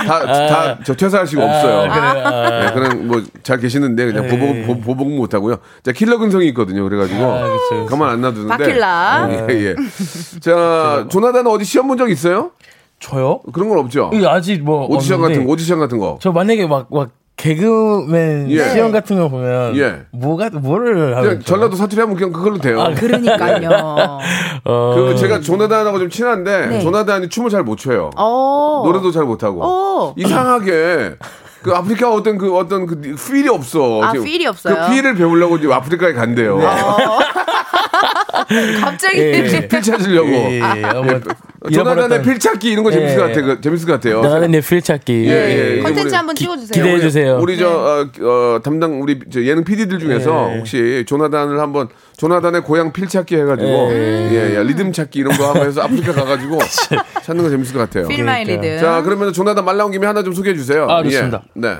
다다 0.06 0.78
저 0.84 0.94
퇴사할 0.94 1.26
시가 1.26 1.42
없어요. 1.42 1.90
그래, 1.90 2.66
예, 2.68 2.72
그냥 2.74 3.06
뭐 3.08 3.22
잘 3.42 3.58
계시는데 3.58 4.12
그냥 4.12 4.28
보복 4.28 4.66
보- 4.66 4.80
보복 4.80 5.10
못 5.14 5.32
하고요. 5.34 5.56
자 5.82 5.92
킬러 5.92 6.18
근성이 6.18 6.48
있거든요. 6.48 6.84
그래가지고 6.84 7.24
아, 7.24 7.42
그쵸, 7.42 7.58
그쵸. 7.70 7.86
가만 7.86 8.10
안 8.10 8.20
놔두는데. 8.20 8.48
바킬라. 8.56 9.28
예, 9.30 9.46
예. 9.70 9.74
자 10.40 11.06
조나단은 11.10 11.50
어디 11.50 11.64
시험 11.64 11.88
본 11.88 11.96
적 11.98 12.10
있어요? 12.10 12.50
저요? 13.04 13.40
그런 13.52 13.68
건 13.68 13.78
없죠. 13.78 14.10
이게 14.14 14.26
아직 14.26 14.62
뭐 14.62 14.86
오디션 14.86 15.16
없는데 15.16 15.34
같은 15.34 15.46
거, 15.46 15.52
오디션 15.52 15.78
같은 15.78 15.98
거. 15.98 16.18
저 16.20 16.32
만약에 16.32 16.66
막 16.66 16.86
막 16.90 17.10
개그맨 17.36 18.48
예. 18.50 18.70
시험 18.70 18.92
같은 18.92 19.18
거 19.18 19.28
보면 19.28 19.76
예. 19.76 20.02
뭐가 20.12 20.50
뭐를 20.50 21.16
하면 21.16 21.22
그냥 21.22 21.40
전라도 21.42 21.76
사투리 21.76 22.00
하면 22.00 22.16
그냥 22.16 22.32
그걸로 22.32 22.58
돼요. 22.58 22.80
아, 22.80 22.94
그러니까요. 22.94 24.18
어, 24.64 24.94
그 24.94 25.16
제가 25.16 25.40
조나단하고 25.40 25.98
좀 25.98 26.08
친한데 26.08 26.66
네. 26.68 26.80
조나단이 26.80 27.28
춤을 27.28 27.50
잘 27.50 27.64
못 27.64 27.76
춰요. 27.78 28.10
어. 28.16 28.82
노래도 28.84 29.10
잘 29.10 29.24
못하고 29.24 29.60
어. 29.64 30.14
이상하게 30.16 31.16
그 31.62 31.72
아프리카 31.72 32.12
어떤 32.12 32.38
그 32.38 32.56
어떤 32.56 32.86
그 32.86 33.00
feel이 33.00 33.48
없어. 33.48 34.02
아, 34.02 34.12
feel이 34.12 34.46
없어요? 34.46 34.74
그 34.86 34.92
feel을 34.94 35.14
배우려고 35.14 35.58
지금 35.58 35.72
아프리카에 35.72 36.12
간대요. 36.12 36.58
갑자기 38.80 39.18
예. 39.18 39.66
feel 39.68 39.82
찾으려고. 39.82 40.28
예, 40.28 40.50
예, 40.52 40.60
예. 40.60 40.84
어머, 40.94 41.20
조나단의 41.72 42.18
잃어버렸던- 42.20 42.24
feel 42.24 42.38
찾기 42.38 42.70
이런 42.70 42.84
거 42.84 42.90
재밌을 42.90 43.14
예. 43.14 43.16
것 43.20 43.26
같아. 43.28 43.42
그, 43.42 43.60
재밌을 43.60 43.86
것 43.86 43.92
같아요. 43.94 44.20
나는 44.22 44.50
내 44.50 44.64
feel 44.64 44.82
찾기. 44.82 45.12
예, 45.26 45.76
예. 45.78 45.82
컨텐츠 45.82 46.08
우리- 46.08 46.14
한번 46.16 46.34
기- 46.34 46.44
찍어주세요. 46.44 46.82
기대해 46.84 47.00
주세요. 47.00 47.38
우리 47.40 47.56
저 47.56 47.68
어, 47.70 48.06
어, 48.56 48.60
담당 48.62 49.00
우리 49.00 49.18
저 49.32 49.42
예능 49.42 49.64
PD들 49.64 49.98
중에서 49.98 50.50
예. 50.52 50.58
혹시 50.58 51.04
조나단을 51.06 51.58
한번 51.60 51.88
조나단의 52.16 52.62
고향 52.64 52.92
feel 52.92 53.08
찾기 53.08 53.34
해가지고 53.36 53.88
예, 53.92 54.54
예, 54.56 54.62
리듬 54.62 54.92
찾기 54.92 55.18
이런 55.20 55.36
거 55.36 55.48
한번 55.48 55.66
해서 55.66 55.82
아프리카 55.82 56.12
가가지고 56.12 56.58
찾는 57.24 57.44
거 57.44 57.50
재밌을 57.50 57.74
것 57.74 57.80
같아요. 57.80 58.08
Feel 58.08 58.24
My 58.24 58.44
그러니까요. 58.44 58.72
Rhythm. 58.72 58.80
자 58.84 59.02
그러면 59.02 59.32
조나단 59.32 59.64
말 59.64 59.76
나온 59.76 59.90
김에 59.90 60.06
하나 60.06 60.22
좀 60.22 60.32
소개해 60.34 60.54
주세요. 60.56 60.86
아, 60.88 61.02
좋습니다. 61.02 61.42
예. 61.56 61.60
네, 61.60 61.76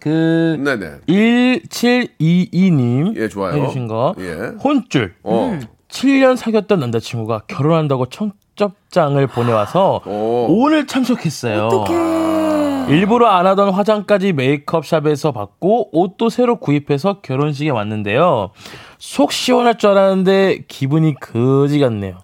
그 0.00 0.56
네, 0.58 0.76
네. 0.76 0.90
1722님 1.08 3.16
예, 3.16 3.28
좋아요. 3.28 3.62
해주신 3.62 3.86
거 3.88 4.14
예. 4.18 4.52
혼쭐 4.62 5.14
어. 5.22 5.58
7년 5.90 6.36
사귀었던 6.36 6.78
남자친구가 6.80 7.42
결혼한다고 7.46 8.06
청첩장을 8.06 9.24
보내와서 9.28 10.00
오. 10.06 10.46
오늘 10.48 10.86
참석했어요. 10.86 11.66
어떡해. 11.66 12.94
일부러 12.94 13.28
안 13.28 13.46
하던 13.46 13.70
화장까지 13.70 14.32
메이크업 14.32 14.86
샵에서 14.86 15.32
받고 15.32 15.90
옷도 15.92 16.28
새로 16.28 16.56
구입해서 16.56 17.20
결혼식에 17.20 17.70
왔는데요. 17.70 18.50
속 18.98 19.32
시원할 19.32 19.78
줄 19.78 19.90
알았는데 19.90 20.64
기분이 20.66 21.14
거지 21.14 21.78
같네요. 21.78 22.18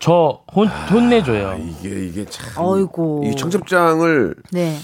저 0.00 0.40
혼, 0.54 0.66
혼내줘요. 0.68 1.58
이게 1.58 2.06
이게 2.06 2.24
참. 2.26 2.62
어이고. 2.62 3.22
이 3.24 3.36
청첩장을 3.36 4.34
네. 4.52 4.76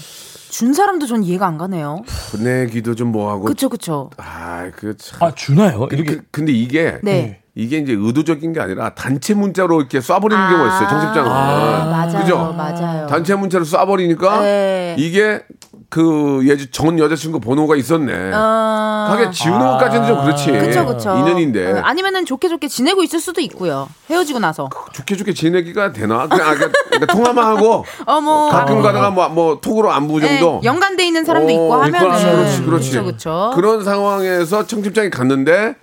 준 0.49 0.73
사람도 0.73 1.05
전 1.05 1.23
이해가 1.23 1.45
안 1.45 1.57
가네요. 1.57 2.01
보내기도 2.31 2.95
좀 2.95 3.11
뭐하고. 3.11 3.43
그쵸, 3.45 3.69
그쵸. 3.69 4.09
아, 4.17 4.69
그 4.75 4.97
참. 4.97 5.21
아 5.21 5.31
주나요? 5.35 5.87
그, 5.87 5.95
이렇게 5.95 6.15
그, 6.15 6.23
근데 6.31 6.51
이게 6.51 6.97
네. 7.03 7.40
이게 7.53 7.79
이제 7.79 7.93
의도적인 7.93 8.53
게 8.53 8.61
아니라 8.61 8.91
단체 8.91 9.33
문자로 9.33 9.79
이렇게 9.79 9.99
쏴버리는 9.99 10.29
경우가 10.29 10.67
있어요. 10.67 10.87
청첩장을. 10.87 11.29
아, 11.29 11.85
맞아요. 11.85 12.19
그죠? 12.19 12.53
맞아요. 12.57 13.07
단체 13.07 13.35
문자로 13.35 13.65
쏴버리니까 13.65 14.39
네. 14.41 14.95
이게 14.97 15.41
그 15.89 16.41
예, 16.45 16.55
전 16.71 16.97
여자친구 16.97 17.41
번호가 17.41 17.75
있었네. 17.75 18.31
어... 18.33 19.07
하게 19.09 19.29
지우는 19.31 19.59
것까지는 19.59 20.07
좀 20.07 20.21
그렇지. 20.21 20.51
그쵸, 20.53 20.85
그쵸. 20.85 21.17
인연인데. 21.17 21.73
어, 21.73 21.81
아니면은 21.83 22.25
좋게 22.25 22.47
좋게 22.47 22.69
지내고 22.69 23.03
있을 23.03 23.19
수도 23.19 23.41
있고요. 23.41 23.89
헤어지고 24.09 24.39
나서. 24.39 24.69
좋게 24.93 25.17
좋게 25.17 25.33
지내기가 25.33 25.91
되나? 25.91 26.29
그냥, 26.29 26.47
아, 26.47 26.53
그러니까, 26.53 26.79
그러니까 26.89 27.13
통화만 27.13 27.45
하고 27.45 27.83
어머. 28.07 28.47
가끔 28.47 28.81
가다가 28.81 29.09
뭐, 29.09 29.27
뭐 29.27 29.59
톡으로 29.59 29.91
안부 29.91 30.21
정도. 30.21 30.61
네, 30.63 30.67
연관돼 30.67 31.05
있는 31.05 31.25
사람도 31.25 31.51
있고 31.51 31.73
어, 31.73 31.81
하면은. 31.81 31.99
그렇지, 31.99 32.63
그렇지. 32.63 32.89
그쵸, 32.91 33.03
그쵸. 33.03 33.51
그런 33.55 33.83
상황에서 33.83 34.65
청첩장이 34.65 35.09
갔는데 35.09 35.75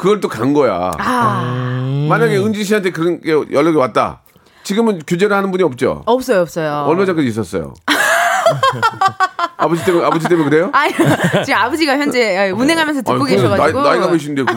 그걸 0.00 0.18
또 0.20 0.28
간 0.28 0.54
거야. 0.54 0.90
아, 0.98 2.06
만약에 2.08 2.38
은지 2.38 2.64
씨한테 2.64 2.90
그런 2.90 3.20
게 3.20 3.32
연락이 3.52 3.76
왔다. 3.76 4.22
지금은 4.62 5.02
규제를 5.06 5.36
하는 5.36 5.50
분이 5.50 5.62
없죠. 5.62 6.02
없어요, 6.06 6.40
없어요. 6.40 6.84
얼마 6.86 7.04
전까지 7.04 7.28
있었어요. 7.28 7.74
아버지 9.56 9.84
때문에 9.84 10.06
아버지 10.06 10.28
때문에 10.28 10.48
그래요? 10.48 10.70
아니, 10.72 10.92
지금 11.44 11.54
아버지가 11.58 11.98
현재 11.98 12.50
운행하면서 12.50 13.02
듣고 13.02 13.24
아니, 13.24 13.36
계셔가지고. 13.36 13.82
나이, 13.82 13.98
가 14.00 14.06
몇인데 14.08 14.42
그, 14.44 14.54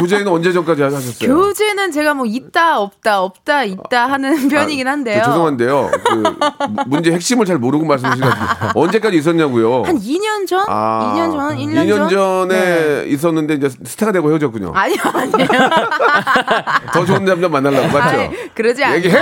교제는 0.00 0.26
언제 0.28 0.52
전까지 0.52 0.82
하셨어요? 0.82 1.34
교제는 1.34 1.92
제가 1.92 2.14
뭐 2.14 2.26
있다, 2.26 2.80
없다, 2.80 3.22
없다, 3.22 3.64
있다 3.64 4.06
하는 4.10 4.48
편이긴 4.48 4.88
한데요. 4.88 5.22
저 5.24 5.30
죄송한데요. 5.30 5.90
그 6.04 6.22
문제 6.86 7.12
핵심을 7.12 7.46
잘 7.46 7.58
모르고 7.58 7.84
말씀하시는. 7.84 8.28
언제까지 8.74 9.16
있었냐고요? 9.16 9.82
한 9.84 9.98
2년 9.98 10.46
전? 10.48 10.64
아, 10.68 11.14
2년 11.14 11.32
전? 11.32 11.56
1년 11.56 11.86
2년 11.86 12.10
전? 12.10 12.48
전에 12.48 13.04
있었는데 13.06 13.54
이제 13.54 13.68
스타가 13.84 14.10
되고 14.12 14.28
헤어졌군요. 14.30 14.72
아니요, 14.74 14.96
아니에요. 15.12 15.48
더 16.92 17.04
좋은 17.04 17.24
남자 17.24 17.48
만나려고 17.48 17.86
맞죠? 17.96 18.18
아이, 18.18 18.30
그러지 18.54 18.82
않아요. 18.84 18.96
얘기해! 18.98 19.16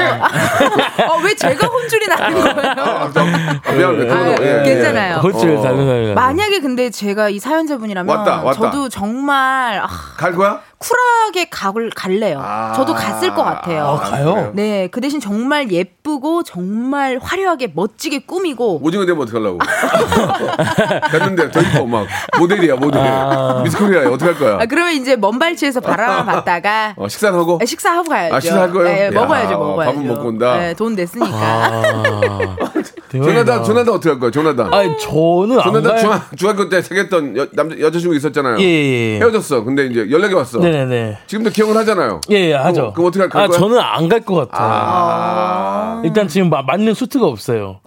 어, 1.09 1.19
왜 1.23 1.35
제가 1.35 1.67
혼쭐이 1.67 2.07
나는 2.09 2.55
거예요? 2.55 2.73
아, 2.79 3.11
저, 3.13 3.25
아, 3.65 3.73
미안합니다. 3.73 4.15
그건, 4.19 4.29
아, 4.29 4.43
예, 4.43 4.59
예. 4.61 4.63
괜찮아요. 4.63 5.17
혼쭐 5.17 5.57
어. 5.57 5.63
다른 5.63 5.87
사람이 5.87 6.15
만약에 6.15 6.61
근데 6.61 6.91
제가 6.91 7.29
이 7.29 7.39
사연자분이라면 7.39 8.17
왔다, 8.17 8.43
왔다. 8.43 8.61
저도 8.61 8.89
정말 8.89 9.81
아, 9.83 9.89
갈 10.17 10.33
거야? 10.33 10.61
쿨하게 10.79 11.49
가을 11.49 11.91
갈래요. 11.95 12.41
아. 12.43 12.73
저도 12.75 12.93
갔을 12.95 13.33
것 13.35 13.45
같아요. 13.45 13.85
아, 13.85 13.97
가요? 14.01 14.51
네, 14.55 14.89
그 14.91 15.01
대신 15.01 15.21
정말 15.21 15.71
예쁘고 15.71 16.43
정말 16.43 17.21
화려하게 17.23 17.73
멋지게 17.75 18.21
꾸미고 18.27 18.81
오징어 18.83 19.07
되면 19.07 19.23
어떡하려고. 19.23 19.59
갔는데 21.11 21.51
더 21.53 21.61
이뻐, 21.61 21.87
막. 21.87 22.07
모델이야, 22.37 22.75
모델. 22.77 23.01
미스코리아야, 23.63 24.09
어떡할 24.09 24.35
거야? 24.39 24.59
아, 24.61 24.67
그러면 24.67 24.95
이제 24.95 25.15
먼 25.15 25.39
발치에서 25.39 25.81
바람 25.81 26.27
봤다가 26.27 26.95
어, 26.99 27.07
식사는 27.07 27.39
하고? 27.39 27.59
아, 27.63 27.65
식사하고 27.65 28.09
가야죠. 28.09 28.35
아, 28.35 28.41
식사할 28.41 28.71
거예요? 28.73 28.85
네, 28.93 29.07
야, 29.07 29.11
먹어야죠, 29.13 29.59
먹어야죠. 29.59 29.93
밥은 29.93 30.09
먹고 30.09 30.29
온다. 30.29 30.57
네, 30.59 30.75
돈 30.75 30.95
냈으니까. 30.97 31.83
아, 33.21 33.23
조나단, 33.25 33.65
조나단 33.65 33.95
어떻게 33.95 34.09
할 34.11 34.19
거야, 34.19 34.31
조나단? 34.31 34.73
아니 34.73 34.97
저는 34.99 35.59
안 35.59 35.63
조나단 35.65 35.83
가요. 35.93 35.99
중학, 36.01 36.37
중학교 36.37 36.69
때 36.69 36.81
사귀었던 36.83 37.37
여, 37.37 37.47
남자, 37.53 37.79
여자친구 37.81 38.15
있었잖아요. 38.17 38.59
예, 38.61 38.65
예, 38.65 39.15
예. 39.15 39.19
헤어졌어. 39.19 39.65
근데 39.65 39.87
이제 39.87 40.09
연락이 40.11 40.35
왔어. 40.35 40.59
네네네. 40.59 41.19
지금도 41.27 41.51
기억을 41.51 41.77
하잖아요. 41.79 42.21
예, 42.31 42.37
예, 42.51 42.55
하죠. 42.55 42.93
그럼, 42.93 42.95
그럼 42.95 43.07
어떻게 43.09 43.21
할 43.23 43.29
거야? 43.29 43.45
아, 43.45 43.49
저는 43.49 43.79
안 43.79 44.09
갈 44.09 44.21
것 44.25 44.35
같아요. 44.51 44.69
아, 44.73 46.03
일단 46.05 46.29
지금 46.29 46.51
마- 46.51 46.63
맞는 46.63 46.95
수트가 46.95 47.27
없어요. 47.27 47.81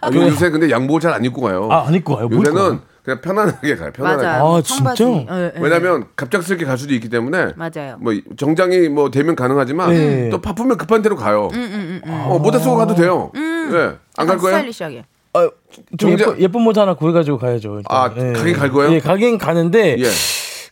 아, 0.00 0.10
요- 0.14 0.22
요새 0.22 0.50
근데 0.50 0.70
양복을 0.70 1.00
잘 1.00 1.12
안 1.14 1.24
입고 1.24 1.40
가요. 1.40 1.68
아, 1.70 1.84
안 1.86 1.94
입고 1.94 2.14
입고 2.22 2.34
요새는 2.36 2.54
가요? 2.54 2.78
그냥 3.04 3.20
편안하게 3.20 3.76
가요. 3.76 3.90
편안하게. 3.92 4.26
맞아요. 4.26 4.56
아. 4.56 4.62
진짜? 4.62 5.04
예, 5.04 5.26
예. 5.56 5.60
왜냐면 5.60 6.04
갑작스럽게 6.16 6.64
갈 6.64 6.78
수도 6.78 6.94
있기 6.94 7.10
때문에 7.10 7.48
맞아요. 7.56 7.96
뭐 8.00 8.14
정장이 8.36 8.88
뭐 8.88 9.10
되면 9.10 9.36
가능하지만 9.36 9.90
네. 9.90 10.28
또 10.30 10.40
바쁘면 10.40 10.78
급한 10.78 11.02
대로 11.02 11.14
가요. 11.16 11.50
음, 11.52 12.00
어, 12.06 12.38
모자 12.42 12.58
쓰고 12.58 12.76
가도 12.76 12.94
돼요. 12.94 13.30
예. 13.72 13.92
안갈 14.16 14.38
거예요? 14.38 14.56
스타일리시하게. 14.56 15.04
아, 15.36 15.50
좀 15.98 16.10
예쁜, 16.12 16.40
예쁜 16.40 16.60
모자 16.62 16.82
하나 16.82 16.94
구해가지고 16.94 17.38
가야죠. 17.38 17.78
일단. 17.78 17.84
아, 17.96 18.08
가긴 18.08 18.52
갈 18.54 18.70
거예요? 18.70 18.92
예, 18.92 19.00
가긴 19.00 19.36
가는데 19.38 19.96
예. 19.98 20.04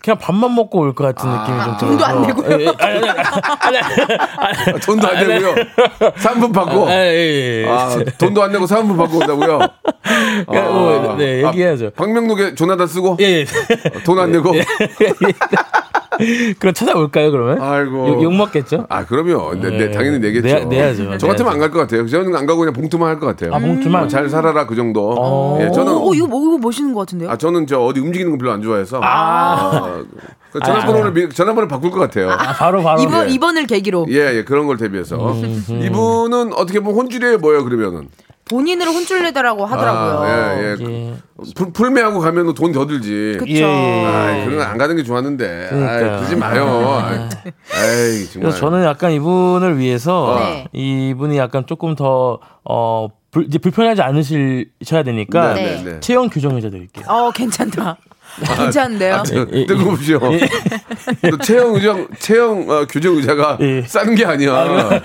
그냥 0.00 0.18
밥만 0.18 0.52
먹고 0.56 0.80
올 0.80 0.94
것 0.94 1.04
같은 1.14 1.30
느낌이 1.30 1.62
좀 1.64 1.76
들어요. 1.76 1.90
돈도 1.98 2.04
안 2.04 2.22
내고요? 2.22 2.46
예, 2.60 2.64
예, 2.64 2.68
아니, 2.78 3.08
아니, 3.08 3.78
아니, 3.78 4.80
돈도 4.80 5.08
안 5.08 5.28
내고요. 5.28 5.54
3분 6.16 6.52
받고. 6.52 6.88
아, 6.88 6.92
예, 6.92 7.62
예. 7.64 7.68
아, 7.68 7.96
돈도 8.18 8.42
안 8.42 8.50
내고 8.52 8.64
3분 8.66 8.96
받고 8.96 9.18
온다고요? 9.18 9.60
예, 10.52 10.60
뭐, 10.60 11.14
네, 11.16 11.44
얘기해야죠. 11.46 11.90
박명록에 11.92 12.54
조나단 12.56 12.86
쓰고 12.88 13.16
예, 13.20 13.24
예. 13.24 13.46
돈안 14.04 14.32
내고. 14.32 14.52
그럼 16.58 16.74
찾아올까요, 16.74 17.30
그러면? 17.30 17.60
아이고. 17.60 18.08
욕, 18.08 18.22
욕 18.22 18.34
먹겠죠? 18.34 18.86
아, 18.88 19.04
그럼요. 19.06 19.54
네, 19.60 19.70
네, 19.70 19.80
예. 19.80 19.90
당연히 19.90 20.18
내겠죠. 20.18 20.46
내- 20.46 20.64
내야죠. 20.64 21.18
저 21.18 21.26
같으면. 21.26 21.52
안 21.52 21.58
갈 21.58 21.70
것 21.70 21.78
같아요. 21.80 22.06
저는 22.06 22.34
안 22.36 22.46
가고 22.46 22.60
그냥 22.60 22.72
봉투만 22.74 23.08
할 23.08 23.18
것 23.20 23.26
같아요. 23.26 23.54
아, 23.54 23.58
봉투만? 23.58 24.04
어, 24.04 24.08
잘 24.08 24.28
살아라 24.28 24.66
그 24.66 24.74
정도. 24.74 25.14
어. 25.18 25.58
예, 25.60 25.70
저는 25.70 25.92
오, 25.92 26.08
오, 26.10 26.14
이거 26.14 26.26
뭐 26.26 26.42
이거 26.42 26.58
멋있는 26.58 26.92
것 26.94 27.00
같은데요? 27.00 27.30
아 27.30 27.36
저는 27.36 27.66
저 27.66 27.80
어디 27.80 28.00
움직이는 28.00 28.32
거 28.32 28.38
별로 28.38 28.52
안 28.52 28.62
좋아해서 28.62 29.00
아, 29.02 30.02
그 30.52 30.60
전화번호를 30.60 31.12
미- 31.12 31.28
전화번호 31.30 31.66
바꿀 31.68 31.90
것 31.90 31.98
같아요. 32.00 32.30
아, 32.30 32.52
바로, 32.52 32.82
바로. 32.82 33.00
이번 33.00 33.28
예. 33.28 33.32
이번을 33.32 33.66
계기로 33.66 34.06
예, 34.10 34.36
예, 34.36 34.44
그런 34.44 34.66
걸 34.66 34.76
대비해서 34.76 35.16
음, 35.32 35.64
이분은 35.68 36.52
어떻게 36.54 36.80
보면 36.80 36.96
혼줄이에요, 37.00 37.38
뭐예요, 37.38 37.64
그러면은. 37.64 38.08
본인을 38.52 38.86
혼쭐내다라고 38.86 39.64
하더라고요. 39.64 40.18
아, 40.20 40.58
예, 40.58 40.76
예. 40.78 40.84
예. 40.84 41.14
풀, 41.56 41.72
풀매하고 41.72 42.20
가면 42.20 42.52
돈 42.54 42.72
더 42.72 42.86
들지. 42.86 43.36
그쵸. 43.38 43.50
예, 43.52 43.60
예. 43.62 44.04
아, 44.04 44.44
그런 44.44 44.58
거안 44.58 44.76
가는 44.78 44.94
게 44.94 45.02
좋았는데. 45.02 45.66
아, 45.66 45.74
그러니까요. 45.74 46.16
그러지 46.18 46.36
마요. 46.36 47.08
아이, 47.74 48.24
정말. 48.30 48.52
저는 48.52 48.84
약간 48.84 49.12
이분을 49.12 49.78
위해서 49.78 50.36
네. 50.38 50.66
이분이 50.72 51.38
약간 51.38 51.64
조금 51.66 51.94
더, 51.94 52.38
어, 52.64 53.08
불, 53.30 53.46
이제 53.46 53.58
불편하지 53.58 54.02
않으셔야 54.02 55.02
되니까 55.04 55.54
네, 55.54 55.62
네. 55.62 55.76
네, 55.82 55.92
네. 55.92 56.00
체형 56.00 56.28
규정해줘 56.28 56.68
드릴게요. 56.70 57.06
어, 57.08 57.30
괜찮다. 57.30 57.96
괜찮은데요? 58.56 59.14
아, 59.16 59.22
저, 59.22 59.36
예, 59.36 59.46
예. 59.52 59.66
뜬금없이요. 59.66 60.18
또 61.30 61.38
체형 61.38 61.74
의정, 61.74 62.06
체형 62.18 62.68
어, 62.68 62.86
교정 62.88 63.16
의자가 63.16 63.58
예. 63.60 63.82
싼게 63.86 64.24
아니야. 64.24 65.00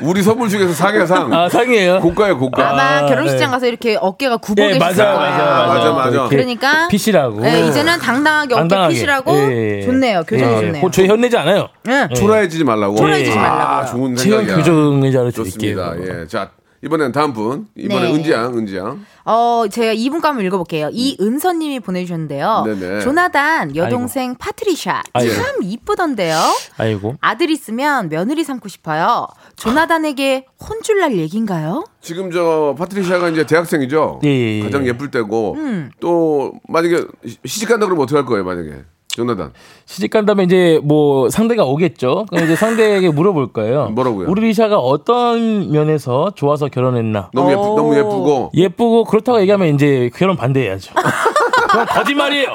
우, 0.00 0.12
리 0.14 0.22
선물 0.22 0.48
중에서 0.48 0.72
상이야 0.72 1.06
상. 1.06 1.32
아, 1.32 1.48
상이에요? 1.48 2.00
고가야 2.00 2.34
고가. 2.34 2.70
아마 2.70 2.82
아, 2.98 3.06
결혼식장 3.06 3.48
네. 3.48 3.52
가서 3.52 3.66
이렇게 3.66 3.96
어깨가 4.00 4.36
굽어 4.38 4.62
예, 4.62 4.78
맞아요, 4.78 4.94
거예요. 4.96 5.16
맞아, 5.16 5.92
맞아. 5.92 6.10
이렇게 6.10 6.36
그러니까 6.36 6.88
핏이라고. 6.88 7.40
네, 7.40 7.66
이제는 7.68 7.98
당당하게 7.98 8.54
어깨 8.54 8.60
당당하게. 8.60 8.94
핏이라고 8.94 9.32
예, 9.36 9.78
예. 9.78 9.82
좋네요. 9.82 10.22
교정이 10.26 10.52
예, 10.52 10.60
좋네요. 10.60 10.84
어, 10.84 10.90
저희 10.90 11.06
현내지 11.08 11.36
않아요. 11.38 11.68
예. 11.88 12.08
초라해지지 12.14 12.64
말라고. 12.64 12.96
초라해지지 12.96 13.38
아, 13.38 13.42
말라고요. 13.42 13.90
좋은 13.90 14.16
체형 14.16 14.38
생각이야. 14.38 14.56
규정 14.56 15.02
의자를 15.02 15.32
드릴게요. 15.32 15.76
좋습니다. 15.76 16.20
예. 16.22 16.26
자, 16.26 16.50
이번엔 16.84 17.12
다음 17.12 17.32
분. 17.32 17.66
이번에 17.74 18.08
네. 18.08 18.14
은지양, 18.14 18.56
은지양. 18.58 19.04
어, 19.24 19.64
제가 19.70 19.92
이분 19.92 20.20
거 20.20 20.28
한번 20.28 20.44
읽어볼게요. 20.44 20.90
이은서님이 20.92 21.80
보내주셨는데요. 21.80 22.62
네네. 22.66 23.00
조나단 23.00 23.74
여동생 23.74 24.34
파트리샤 24.36 25.02
아이고. 25.14 25.34
참 25.34 25.56
이쁘던데요. 25.62 26.36
아이고. 26.76 27.16
아들 27.20 27.50
있으면 27.50 28.08
며느리 28.08 28.44
삼고 28.44 28.68
싶어요. 28.68 29.26
조나단에게 29.56 30.46
혼줄 30.60 31.00
날 31.00 31.16
얘긴가요? 31.16 31.84
지금 32.00 32.30
저 32.30 32.74
파트리샤가 32.78 33.30
이제 33.30 33.44
대학생이죠. 33.46 34.20
예, 34.24 34.28
예, 34.28 34.58
예. 34.58 34.62
가장 34.62 34.86
예쁠 34.86 35.10
때고 35.10 35.54
음. 35.54 35.90
또 36.00 36.52
만약에 36.68 37.04
시- 37.26 37.38
시집간다 37.44 37.86
그러면 37.86 38.04
어떡할 38.04 38.24
거예요, 38.26 38.44
만약에. 38.44 38.84
조나단. 39.16 39.52
시집 39.86 40.10
간 40.10 40.26
다음에 40.26 40.44
이제 40.44 40.78
뭐 40.84 41.30
상대가 41.30 41.64
오겠죠. 41.64 42.26
그럼 42.28 42.44
이제 42.44 42.54
상대에게 42.54 43.08
물어볼 43.10 43.52
거예요. 43.52 43.88
뭐라고요? 43.96 44.28
우리 44.28 44.42
리샤가 44.48 44.76
어떤 44.78 45.70
면에서 45.72 46.32
좋아서 46.34 46.68
결혼했나? 46.68 47.30
너무 47.32 47.50
예쁘 47.50 47.60
오. 47.60 47.76
너무 47.76 47.96
예쁘고 47.96 48.50
예쁘고 48.52 49.04
그렇다고 49.04 49.40
얘기하면 49.40 49.74
이제 49.74 50.10
결혼 50.14 50.36
반대해야죠. 50.36 50.92
그건 51.70 51.86
거짓말이에요. 51.86 52.48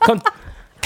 그건 0.00 0.20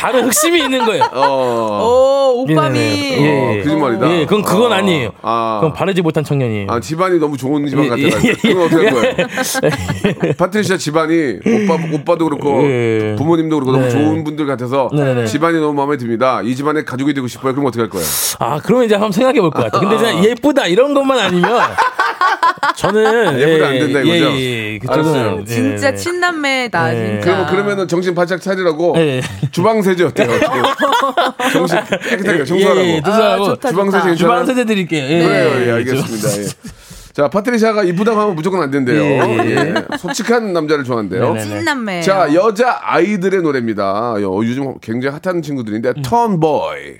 다른 0.00 0.24
흑심이 0.24 0.58
있는 0.62 0.84
거예요. 0.86 1.04
어. 1.12 1.82
오, 1.84 2.42
오빠미. 2.42 2.78
예, 2.78 3.18
예. 3.20 3.60
어, 3.60 3.62
거짓말이다. 3.62 4.10
예, 4.10 4.24
그건 4.24 4.42
그건 4.42 4.72
아. 4.72 4.76
아니에요. 4.76 5.10
아. 5.20 5.58
그건 5.60 5.74
바르지 5.74 6.00
못한 6.00 6.24
청년이에요. 6.24 6.66
아, 6.70 6.80
집안이 6.80 7.18
너무 7.18 7.36
좋은 7.36 7.66
집안 7.66 7.84
예, 7.84 7.88
같아가지고. 8.08 8.26
예, 8.28 8.30
예. 8.30 8.34
그건 8.54 8.66
어떻게 8.66 8.88
할 8.88 8.94
거예요? 8.94 10.34
파트리샤 10.38 10.76
집안이 10.78 11.38
오빠, 11.46 11.78
오빠도 11.92 12.24
그렇고 12.30 12.62
예. 12.64 13.14
부모님도 13.18 13.56
그렇고 13.56 13.72
너무 13.72 13.84
네. 13.84 13.90
좋은 13.90 14.24
분들 14.24 14.46
같아서 14.46 14.88
네네. 14.94 15.26
집안이 15.26 15.58
너무 15.60 15.74
마음에 15.74 15.96
듭니다. 15.98 16.40
이 16.42 16.54
집안에 16.56 16.84
가족이 16.84 17.12
되고 17.12 17.26
싶어요. 17.26 17.52
그럼 17.52 17.66
어떻게 17.66 17.82
할 17.82 17.90
거예요? 17.90 18.06
아, 18.38 18.58
그러면 18.62 18.86
이제 18.86 18.94
한번 18.94 19.12
생각해 19.12 19.40
볼 19.40 19.50
것 19.50 19.64
같아요. 19.64 19.80
근데 19.80 19.96
그냥 19.96 20.24
예쁘다 20.24 20.66
이런 20.66 20.94
것만 20.94 21.18
아니면 21.18 21.60
저는 22.76 23.38
예쁘다 23.40 23.66
안 23.68 23.72
된다 23.78 24.00
이거죠? 24.00 24.30
예, 24.32 24.74
예, 24.74 24.80
알았어요. 24.86 25.24
그쪽은 25.36 25.46
진짜 25.46 25.90
네, 25.90 25.96
네. 25.96 25.96
친남매다, 25.96 26.92
네. 26.92 27.06
진짜. 27.12 27.20
그러면, 27.24 27.46
그러면은 27.46 27.88
정신 27.88 28.14
바짝 28.14 28.40
차리라고 28.40 28.94
예. 28.98 29.20
주방 29.50 29.82
세제 29.82 30.04
어때요? 30.04 30.28
정신 31.52 31.78
깨끗하게 32.08 32.44
청소하라고. 32.44 32.80
예, 32.86 32.94
예, 32.96 33.02
청소하고 33.02 33.42
아, 33.44 33.46
좋다, 33.48 33.68
주방. 33.70 33.90
세제 33.90 34.14
주방? 34.14 34.46
세제 34.46 34.64
드릴게요. 34.64 35.04
예, 35.04 35.22
그래요, 35.24 35.50
예, 35.62 35.66
예, 35.66 35.72
알겠습니다. 35.72 36.28
예. 36.42 36.46
자, 37.12 37.28
파트리샤가 37.28 37.82
이쁘다고 37.82 38.20
하면 38.20 38.34
무조건 38.36 38.62
안 38.62 38.70
된대요. 38.70 39.02
예, 39.02 39.18
예. 39.44 39.56
예. 39.56 39.96
솔직한 39.98 40.52
남자를 40.52 40.84
좋아한대요. 40.84 41.34
네네. 41.34 41.44
친남매. 41.44 42.00
자, 42.02 42.32
여자 42.34 42.78
아이들의 42.82 43.42
노래입니다. 43.42 44.14
요- 44.20 44.36
요즘 44.44 44.78
굉장히 44.80 45.18
핫한 45.22 45.42
친구들인데, 45.42 45.94
턴보이. 46.04 46.98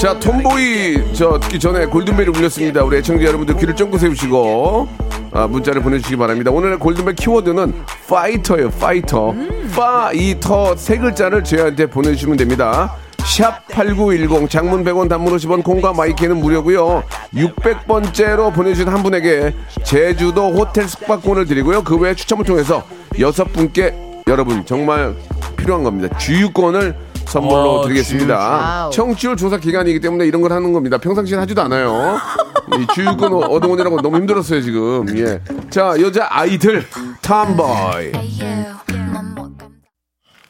자, 0.00 0.18
Tomboy 0.18 1.12
저 1.12 1.38
듣기 1.38 1.58
전에 1.58 1.84
골든벨이 1.84 2.30
울렸습니다. 2.30 2.82
우리 2.82 2.96
애청자 2.96 3.22
여러분들 3.22 3.54
귀를 3.58 3.76
쫑긋 3.76 4.00
세우시고 4.00 4.88
아, 5.30 5.46
문자를 5.46 5.82
보내주시기 5.82 6.16
바랍니다. 6.16 6.50
오늘의 6.50 6.78
골든벨 6.78 7.16
키워드는 7.16 7.74
파이터예요. 8.08 8.70
파이터. 8.70 9.34
파이터 9.76 10.74
세 10.76 10.96
글자를 10.96 11.44
저희한테 11.44 11.84
보내주시면 11.84 12.38
됩니다. 12.38 12.96
샵 13.18 13.68
8910 13.68 14.48
장문 14.48 14.84
100원 14.84 15.10
단문 15.10 15.36
50원 15.36 15.62
콩과 15.62 15.92
마이크는 15.92 16.38
무료고요. 16.38 17.02
600번째로 17.34 18.54
보내주신 18.54 18.88
한 18.88 19.02
분에게 19.02 19.54
제주도 19.84 20.50
호텔 20.50 20.88
숙박권을 20.88 21.44
드리고요. 21.44 21.84
그 21.84 21.98
외에 21.98 22.14
추첨을 22.14 22.46
통해서 22.46 22.82
여섯 23.18 23.44
분께 23.52 23.94
여러분 24.28 24.64
정말 24.64 25.14
필요한 25.58 25.84
겁니다. 25.84 26.16
주유권을 26.16 27.09
선물로 27.30 27.80
어, 27.80 27.82
드리겠습니다. 27.84 28.36
wow. 28.36 28.90
청취율 28.90 29.36
조사 29.36 29.56
기간이기 29.56 30.00
때문에 30.00 30.26
이런 30.26 30.42
걸 30.42 30.52
하는 30.52 30.72
겁니다. 30.72 30.98
평상시엔 30.98 31.38
하지도 31.40 31.62
않아요. 31.62 32.18
이 32.80 32.86
주유권 32.94 33.32
얻어오느라고 33.32 34.00
너무 34.02 34.16
힘들었어요, 34.16 34.60
지금. 34.60 35.06
예. 35.16 35.40
자, 35.70 35.94
여자 36.00 36.26
아이들, 36.28 36.84
Tomboy. 37.22 38.12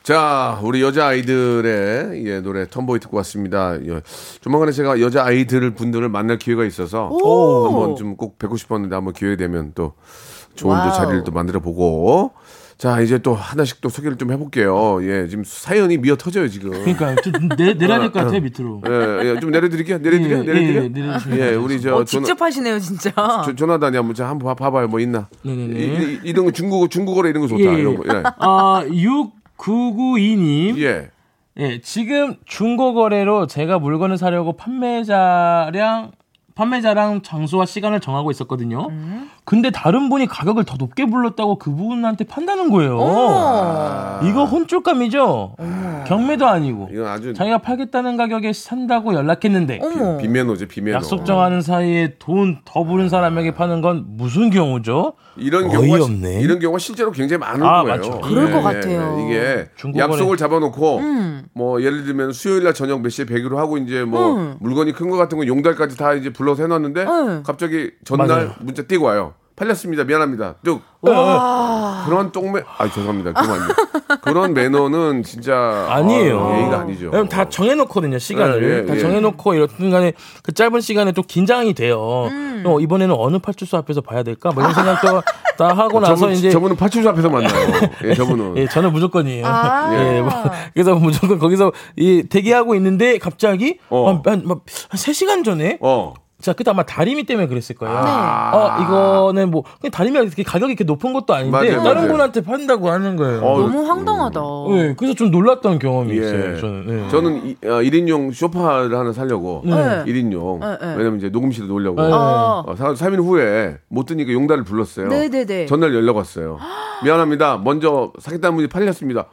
자, 0.02 0.58
우리 0.62 0.82
여자 0.82 1.08
아이들의 1.08 2.26
예, 2.26 2.40
노래 2.40 2.66
Tomboy 2.66 2.98
듣고 3.00 3.18
왔습니다. 3.18 3.76
예, 3.86 4.00
조만간에 4.40 4.72
제가 4.72 5.00
여자 5.00 5.24
아이들 5.24 5.72
분들을 5.74 6.08
만날 6.08 6.38
기회가 6.38 6.64
있어서 6.64 7.10
한번 7.66 7.94
좀 7.96 8.16
꼭 8.16 8.38
뵙고 8.38 8.56
싶었는데 8.56 8.94
한번 8.94 9.12
기회 9.14 9.36
되면 9.36 9.72
또 9.74 9.92
좋은 10.56 10.76
또. 10.82 10.92
자리를 10.92 11.22
또 11.24 11.30
만들어 11.32 11.60
보고 11.60 12.32
자, 12.80 12.98
이제 13.02 13.18
또 13.18 13.34
하나씩 13.34 13.82
또 13.82 13.90
소개를 13.90 14.16
좀 14.16 14.32
해볼게요. 14.32 15.00
예, 15.02 15.28
지금 15.28 15.44
사연이 15.44 15.98
미어 15.98 16.16
터져요, 16.16 16.48
지금. 16.48 16.70
그러니까 16.70 17.14
좀 17.16 17.32
내, 17.58 17.74
내려야 17.74 17.98
될 18.00 18.10
것 18.10 18.20
같아요 18.24 18.40
밑으로. 18.40 18.80
예, 18.88 19.28
예, 19.34 19.38
좀 19.40 19.50
내려드릴게요. 19.50 19.98
내려드려? 19.98 20.38
예, 20.38 20.42
내려드려? 20.42 20.84
예, 20.84 20.88
내려주시면 20.88 21.38
예, 21.38 21.54
우리 21.56 21.78
저 21.78 21.96
어, 21.96 22.04
조나- 22.04 22.06
직접 22.06 22.40
하시네요, 22.40 22.78
진짜. 22.78 23.12
조, 23.44 23.54
조나단이 23.54 23.96
한번 23.98 24.14
자, 24.14 24.30
한번 24.30 24.46
봐- 24.48 24.54
봐봐요. 24.54 24.88
뭐 24.88 24.98
있나? 24.98 25.28
네네네. 25.42 25.78
이, 25.78 26.20
이, 26.24 26.32
런거 26.32 26.52
중국어 26.52 26.88
중국어로 26.88 27.28
이런 27.28 27.42
거 27.42 27.48
좋다. 27.48 27.62
예, 27.62 27.66
예. 27.74 27.78
이런 27.80 27.96
거. 27.96 28.04
예. 28.16 28.22
아, 28.38 28.82
6992님. 29.58 30.78
예. 30.78 31.10
예, 31.58 31.80
지금 31.82 32.36
중고 32.46 32.94
거래로 32.94 33.46
제가 33.46 33.78
물건을 33.78 34.16
사려고 34.16 34.54
판매자랑 34.56 36.12
판매자랑 36.54 37.22
장소와 37.22 37.66
시간을 37.66 38.00
정하고 38.00 38.30
있었거든요. 38.30 38.88
근데 39.50 39.72
다른 39.72 40.08
분이 40.08 40.28
가격을 40.28 40.62
더 40.62 40.76
높게 40.78 41.06
불렀다고 41.06 41.58
그분한테 41.58 42.22
판다는 42.22 42.70
거예요. 42.70 42.94
이거 44.22 44.44
혼쭐감이죠. 44.44 45.56
경매도 46.06 46.46
아니고. 46.46 46.88
이건 46.92 47.06
아주 47.08 47.34
자기가 47.34 47.58
팔겠다는 47.58 48.16
가격에 48.16 48.52
산다고 48.52 49.12
연락했는데 49.12 49.80
어머. 49.82 50.18
비매너지 50.18 50.68
비매너. 50.68 50.96
약속 50.98 51.26
정하는 51.26 51.62
사이에 51.62 52.14
돈 52.20 52.60
더 52.64 52.84
부른 52.84 53.08
사람에게 53.08 53.52
파는 53.54 53.80
건 53.80 54.04
무슨 54.10 54.50
경우죠? 54.50 55.14
이런 55.36 55.68
경우가 55.68 55.94
어이없네. 55.96 56.40
이런 56.42 56.60
경우가 56.60 56.78
실제로 56.78 57.10
굉장히 57.10 57.38
많은 57.40 57.66
아, 57.66 57.82
거예요. 57.82 57.96
맞죠. 57.96 58.20
그럴 58.20 58.52
것 58.52 58.62
같아요. 58.62 59.18
이게 59.26 59.66
중국어는- 59.76 59.98
약속을 59.98 60.36
잡아놓고 60.36 60.98
음. 60.98 61.42
뭐 61.54 61.82
예를 61.82 62.04
들면 62.04 62.32
수요일 62.32 62.62
날 62.62 62.72
저녁 62.74 63.00
몇 63.02 63.08
시에 63.08 63.24
배기로 63.24 63.58
하고 63.58 63.78
이제 63.78 64.04
뭐 64.04 64.36
음. 64.36 64.56
물건이 64.60 64.92
큰 64.92 65.10
거 65.10 65.16
같은 65.16 65.38
거 65.38 65.44
용달까지 65.46 65.96
다 65.96 66.14
이제 66.14 66.32
불러서 66.32 66.62
해놨는데 66.62 67.02
음. 67.02 67.42
갑자기 67.44 67.90
전날 68.04 68.28
맞아요. 68.28 68.50
문자 68.60 68.82
띄고 68.84 69.06
와요. 69.06 69.34
팔렸습니다. 69.60 70.04
미안합니다. 70.04 70.54
뚝. 70.64 70.80
와. 71.02 72.04
그런 72.06 72.32
똥매 72.32 72.62
아 72.78 72.88
죄송합니다. 72.88 73.32
그만 73.34 73.60
그런 74.22 74.54
매너는 74.54 75.22
진짜 75.22 75.86
아니에요. 75.90 76.40
아, 76.40 76.58
예의가 76.58 76.80
아니죠. 76.80 77.06
왜냐면 77.06 77.28
다 77.28 77.46
정해놓거든요 77.46 78.18
시간을 78.18 78.62
예, 78.62 78.78
예, 78.78 78.86
다 78.86 78.96
예. 78.96 78.98
정해놓고 78.98 79.54
이런 79.54 79.68
순간에 79.68 80.14
그 80.42 80.52
짧은 80.52 80.80
시간에 80.80 81.12
또 81.12 81.22
긴장이 81.22 81.74
돼요. 81.74 82.00
어, 82.64 82.80
이번에는 82.80 83.14
어느 83.18 83.38
팔주소 83.38 83.76
앞에서 83.76 84.00
봐야 84.00 84.22
될까? 84.22 84.50
뭐 84.50 84.62
이런 84.62 84.74
생각도 84.74 85.22
다 85.58 85.68
하고 85.74 86.00
나서 86.00 86.16
저분, 86.16 86.32
이제 86.32 86.50
저분은 86.50 86.76
파출소 86.76 87.10
앞에서 87.10 87.28
만나요. 87.28 87.52
예, 88.04 88.14
저분은. 88.14 88.56
예, 88.56 88.66
저는 88.66 88.92
무조건이에요. 88.92 89.46
아. 89.46 89.92
예, 89.92 90.22
뭐, 90.22 90.30
그래서 90.72 90.94
무조건 90.94 91.38
거기서 91.38 91.72
이 91.96 92.22
대기하고 92.22 92.74
있는데 92.76 93.18
갑자기 93.18 93.78
어. 93.90 94.08
한, 94.08 94.22
한, 94.24 94.42
막, 94.46 94.62
한 94.88 94.98
3시간 94.98 95.44
전에 95.44 95.76
어. 95.82 96.14
자, 96.40 96.52
그때 96.52 96.70
아마 96.70 96.82
다리미 96.82 97.24
때문에 97.24 97.46
그랬을 97.46 97.76
거예요. 97.76 97.94
아. 97.96 98.50
어, 98.54 98.82
이거는 98.82 99.50
뭐 99.50 99.62
그냥 99.80 99.90
다리미가 99.90 100.24
이렇게 100.24 100.42
가격이 100.42 100.72
이렇게 100.72 100.84
높은 100.84 101.12
것도 101.12 101.34
아닌데 101.34 101.50
맞아요, 101.50 101.82
다른 101.82 101.94
맞아요. 102.02 102.08
분한테 102.12 102.40
판다고 102.42 102.90
하는 102.90 103.16
거예요. 103.16 103.40
어, 103.40 103.58
너무 103.60 103.86
황당하다. 103.86 104.40
예, 104.70 104.94
그래서 104.96 105.14
좀 105.14 105.30
놀랐던 105.30 105.78
경험이 105.78 106.12
예. 106.12 106.16
있어요. 106.16 106.58
저는. 106.60 107.04
예. 107.06 107.10
저는 107.10 107.46
이, 107.46 107.56
어, 107.64 107.80
1인용 107.80 108.32
소파를 108.32 108.96
하나 108.96 109.12
사려고 109.12 109.62
네. 109.64 109.72
1인용 110.06 110.60
네, 110.60 110.78
네. 110.80 110.94
왜냐면 110.96 111.16
이제 111.18 111.28
녹음실에 111.28 111.66
놓으려고 111.66 112.00
네. 112.00 112.10
아. 112.12 112.64
어, 112.66 112.74
3일 112.74 113.22
후에 113.24 113.78
못 113.88 114.06
드니까 114.06 114.32
용달을 114.32 114.64
불렀어요. 114.64 115.08
네네네. 115.08 115.66
전날 115.66 115.94
연락 115.94 116.16
왔어요. 116.16 116.58
미안합니다. 117.04 117.58
먼저 117.62 118.12
사겠다는 118.18 118.56
분이 118.56 118.68
팔렸습니다. 118.68 119.26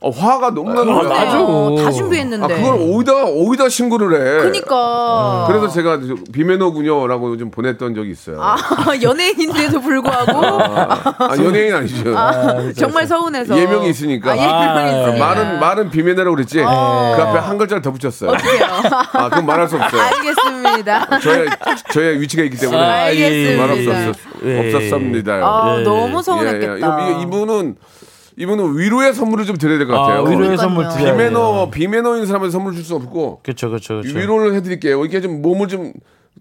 어, 0.00 0.10
화가 0.10 0.50
너무 0.54 0.72
나는 0.72 0.94
거야. 0.94 1.08
맞아. 1.08 1.40
어, 1.42 1.74
다 1.76 1.90
준비했는데. 1.90 2.44
아, 2.44 2.56
그걸 2.56 2.76
오이다 2.80 3.24
오이다 3.24 3.68
신고를 3.68 4.14
해. 4.14 4.42
그니까. 4.44 5.44
그래서 5.48 5.66
제가 5.68 5.98
저 6.06 6.14
비매너군요라고 6.32 7.36
좀 7.36 7.50
보냈던 7.50 7.96
적이 7.96 8.12
있어요. 8.12 8.40
아, 8.40 8.56
연예인인데도 9.02 9.80
불구하고. 9.80 10.38
아, 10.46 11.14
아, 11.18 11.36
연예인 11.38 11.74
아니죠. 11.74 12.16
아, 12.16 12.70
정말 12.76 13.08
서운해서. 13.08 13.58
예명이 13.58 13.90
있으니까. 13.90 14.30
아, 14.30 14.36
예명이 14.36 14.52
아, 14.78 14.88
있으니까. 15.02 15.26
말은 15.26 15.58
말은 15.60 15.90
비매너라고 15.90 16.36
그랬지. 16.36 16.58
그 16.58 16.64
앞에 16.64 17.38
한 17.40 17.58
글자를 17.58 17.82
더 17.82 17.90
붙였어요. 17.90 18.30
어떡해요. 18.30 18.64
아, 19.14 19.28
그건 19.30 19.46
말할 19.46 19.66
수 19.68 19.74
없어요. 19.76 20.00
알겠습니다. 20.00 21.18
저의 21.18 21.48
저의 21.92 22.20
위치가 22.20 22.44
있기 22.44 22.56
때문에 22.56 22.78
아, 22.80 23.12
예, 23.12 23.18
예. 23.18 23.56
말할 23.56 23.82
수 23.82 23.90
알겠습니다. 23.90 24.10
없었, 24.10 24.46
예. 24.46 24.76
없었습니다요. 24.76 25.44
아, 25.44 25.76
예. 25.80 25.82
너무 25.82 26.18
예, 26.18 26.22
서운했겠다. 26.22 26.74
예. 26.74 26.78
이거- 26.78 27.20
이분은 27.22 27.74
이분은 28.38 28.76
위로의 28.78 29.14
선물을 29.14 29.44
좀 29.46 29.56
드려야 29.56 29.78
될것 29.78 29.96
아, 29.96 30.00
같아요. 30.00 30.20
위로의 30.22 30.36
그러니까요. 30.56 30.56
선물 30.58 30.88
드려야 30.88 31.12
비매너. 31.12 31.70
비매너인 31.70 32.26
사람한테 32.26 32.52
선물 32.52 32.74
줄 32.74 32.84
수 32.84 32.94
없고 32.94 33.40
그렇죠, 33.42 33.68
그렇죠. 33.68 33.94
위로를 34.04 34.54
해드릴게요. 34.54 35.00
이렇게 35.00 35.20
좀 35.20 35.42
몸을 35.42 35.68
좀 35.68 35.92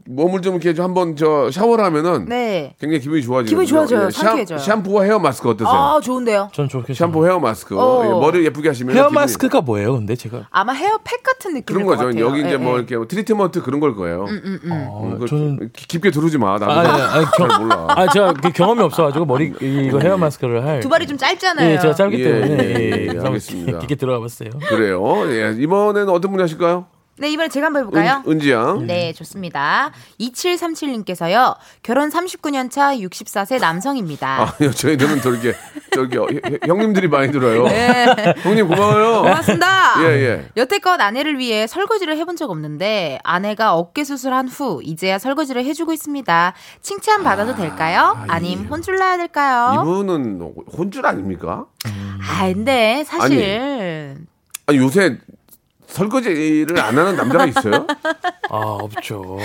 몸을 0.06 0.42
좀 0.42 0.54
이렇게 0.56 0.74
좀 0.74 0.86
한번 0.86 1.16
저 1.16 1.50
샤워를 1.52 1.84
하면은 1.86 2.26
네. 2.28 2.76
굉장히 2.80 3.00
기분이 3.02 3.22
좋아지요. 3.22 3.50
기분이 3.50 3.68
좋아져요. 3.68 4.10
상쾌해져요. 4.12 4.60
샴푸와 4.60 5.04
헤어 5.04 5.20
마스크 5.20 5.50
어떠세요? 5.50 5.74
아, 5.74 6.00
좋은데요. 6.02 6.50
전 6.54 6.68
좋게 6.70 6.94
샴푸 6.94 7.26
헤어 7.26 7.40
마스크 7.40 7.78
어. 7.80 8.04
예, 8.06 8.10
머리 8.10 8.46
예쁘게 8.46 8.70
하시면 8.70 8.96
헤어 8.96 9.08
기분이- 9.10 9.14
마스크가 9.14 9.62
뭐예요? 9.62 9.94
근데 9.96 10.16
제가 10.16 10.48
아마 10.52 10.74
헤어팩 10.74 11.24
같은 11.24 11.54
느낌일 11.54 11.66
그런 11.66 11.86
것 11.86 11.92
거죠. 11.98 12.08
같아요. 12.08 12.26
여기 12.26 12.40
이제 12.42 12.52
예, 12.54 12.58
뭐 12.58 12.74
예. 12.74 12.78
이렇게 12.78 12.98
뭐 12.98 13.08
트리트먼트 13.08 13.62
그런 13.64 13.80
걸 13.80 13.96
거예요. 13.96 14.26
음, 14.28 14.42
음, 14.44 14.60
음. 14.64 14.72
어, 14.90 15.10
그거 15.14 15.26
저는 15.28 15.70
깊- 15.74 15.88
깊게 15.88 16.12
들어오지 16.12 16.38
마. 16.38 16.58
나도 16.58 16.72
아니, 16.72 16.88
아니, 17.02 17.26
잘 17.38 17.48
경- 17.48 17.62
몰라. 17.62 17.88
아 17.90 18.08
제가 18.12 18.34
그 18.34 18.52
경험이 18.52 18.82
없어 18.84 19.04
가지고 19.06 19.26
머리 19.26 19.54
이거 19.62 20.00
헤어 20.00 20.18
마스크를 20.18 20.66
할 20.66 20.80
두 20.80 20.90
발이 20.90 21.08
좀 21.08 21.18
짧잖아요. 21.18 21.72
예, 21.74 21.80
제가 21.80 21.94
짧기 21.96 22.20
예, 22.20 22.24
때문에 22.24 22.64
예, 22.64 22.74
예, 22.76 23.08
예, 23.16 23.20
알겠습니다. 23.20 23.80
깊게 23.80 23.96
들어가 23.96 24.20
봤어요. 24.20 24.50
그래요. 24.70 25.04
예, 25.32 25.56
이번에는 25.58 26.10
어떤 26.10 26.32
분이 26.32 26.42
하실까요? 26.42 26.86
네, 27.19 27.30
이번에 27.32 27.49
제가 27.49 27.67
한번 27.67 27.82
해볼까요? 27.84 28.21
은, 28.27 28.32
은지 28.32 28.51
양. 28.51 28.86
네, 28.86 29.12
좋습니다. 29.13 29.91
2737님께서요, 30.19 31.56
결혼 31.82 32.10
39년 32.10 32.69
차 32.69 32.95
64세 32.95 33.60
남성입니다. 33.60 34.53
아니요, 34.60 34.71
저희들은 34.71 35.21
저렇게 35.21 35.53
저렇게 35.93 36.17
어, 36.19 36.27
형- 36.63 36.77
형님들이 36.80 37.08
많이 37.08 37.32
들어요. 37.32 37.63
네. 37.67 38.06
형님 38.43 38.67
고마워요. 38.67 39.21
고맙습니다. 39.23 39.95
예, 40.03 40.06
예. 40.06 40.45
여태껏 40.58 40.99
아내를 40.99 41.39
위해 41.39 41.65
설거지를 41.65 42.17
해본 42.17 42.36
적 42.36 42.51
없는데 42.51 43.19
아내가 43.23 43.73
어깨 43.75 44.03
수술한 44.03 44.47
후 44.47 44.82
이제야 44.84 45.17
설거지를 45.17 45.65
해주고 45.65 45.93
있습니다. 45.93 46.53
칭찬 46.82 47.23
받아도 47.23 47.56
될까요? 47.56 48.23
아님 48.27 48.65
혼쭐 48.67 48.95
나야 48.97 49.17
될까요? 49.17 49.82
이분은 49.82 50.41
혼줄 50.77 51.06
아닙니까? 51.06 51.65
아 52.30 52.45
근데 52.53 53.03
사실 53.08 54.17
아니 54.67 54.77
요새 54.77 55.17
설거지를 55.88 56.80
안 56.80 56.97
하는 56.97 57.15
남자가 57.15 57.45
있어요? 57.45 57.88
아 58.50 58.58
없죠. 58.58 59.38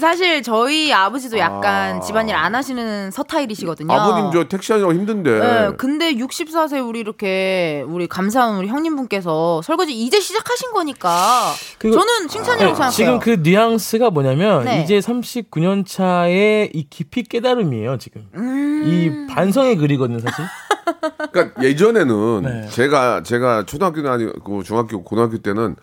사실 0.00 0.42
저희 0.42 0.92
아버지도 0.92 1.38
약간 1.38 1.96
아. 1.96 2.00
집안일 2.00 2.34
안 2.34 2.54
하시는 2.54 3.10
서타일이시거든요. 3.10 3.92
아버님 3.92 4.32
저 4.32 4.48
택시 4.48 4.72
하느라 4.72 4.90
힘든데. 4.92 5.30
네, 5.38 5.70
근데 5.76 6.14
64세 6.14 6.86
우리 6.86 7.00
이렇게 7.00 7.84
우리 7.86 8.06
감사한 8.06 8.56
우리 8.56 8.68
형님분께서 8.68 9.62
설거지 9.62 9.92
이제 9.92 10.18
시작하신 10.20 10.72
거니까 10.72 11.52
그리고- 11.78 11.98
저는 11.98 12.28
칭찬이라고 12.28 12.74
생각해요. 12.74 12.90
지금 12.90 13.18
그 13.18 13.40
뉘앙스가 13.42 14.10
뭐냐면 14.10 14.64
네. 14.64 14.82
이제 14.82 14.98
39년 14.98 15.86
차의 15.86 16.70
이 16.74 16.86
깊이 16.88 17.22
깨달음이에요 17.22 17.98
지금. 17.98 18.26
음. 18.34 18.82
이 18.86 19.32
반성의 19.32 19.76
글이거든요 19.76 20.18
사실. 20.20 20.44
그러니까 21.32 21.62
예전에는 21.62 22.42
네. 22.42 22.68
제가 22.70 23.22
제가 23.22 23.64
초등학교는 23.64 24.10
아니고 24.10 24.62
중학교 24.62 25.02
고등학교 25.02 25.38
때는 25.38 25.76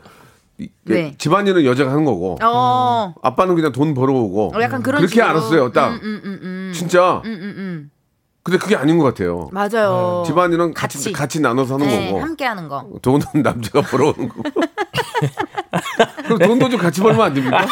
이- 0.58 0.70
네. 0.84 1.16
집안일은 1.18 1.64
여자가 1.66 1.92
하는 1.92 2.04
거고 2.06 2.38
어, 2.44 3.14
아빠는 3.22 3.56
그냥 3.56 3.72
돈 3.72 3.94
벌어오고 3.94 4.52
어, 4.56 4.62
약간 4.62 4.82
그런 4.84 5.00
그렇게 5.00 5.08
식으로. 5.16 5.26
알았어요. 5.30 5.72
딱 5.72 5.90
음, 5.90 6.00
음, 6.04 6.22
음, 6.26 6.40
음. 6.44 6.72
진짜. 6.76 7.22
음, 7.26 7.32
음, 7.32 7.42
음. 7.58 7.92
근데 8.44 8.58
그게 8.58 8.76
아닌 8.76 8.98
것 8.98 9.04
같아요. 9.06 9.50
맞아요. 9.52 10.24
집안일은 10.26 10.74
같이 10.74 10.98
같이. 10.98 11.12
같이 11.12 11.40
나눠서 11.42 11.76
하는 11.76 11.88
네, 11.88 12.08
거고 12.12 12.22
함께 12.22 12.46
하는 12.46 12.68
거. 12.68 12.88
돈은 13.02 13.22
남자가 13.44 13.82
벌어오는 13.82 14.28
거고. 14.30 14.44
그럼 16.26 16.40
돈도 16.40 16.70
좀 16.70 16.80
같이 16.80 17.02
벌면 17.02 17.22
안 17.22 17.34
됩니까? 17.34 17.66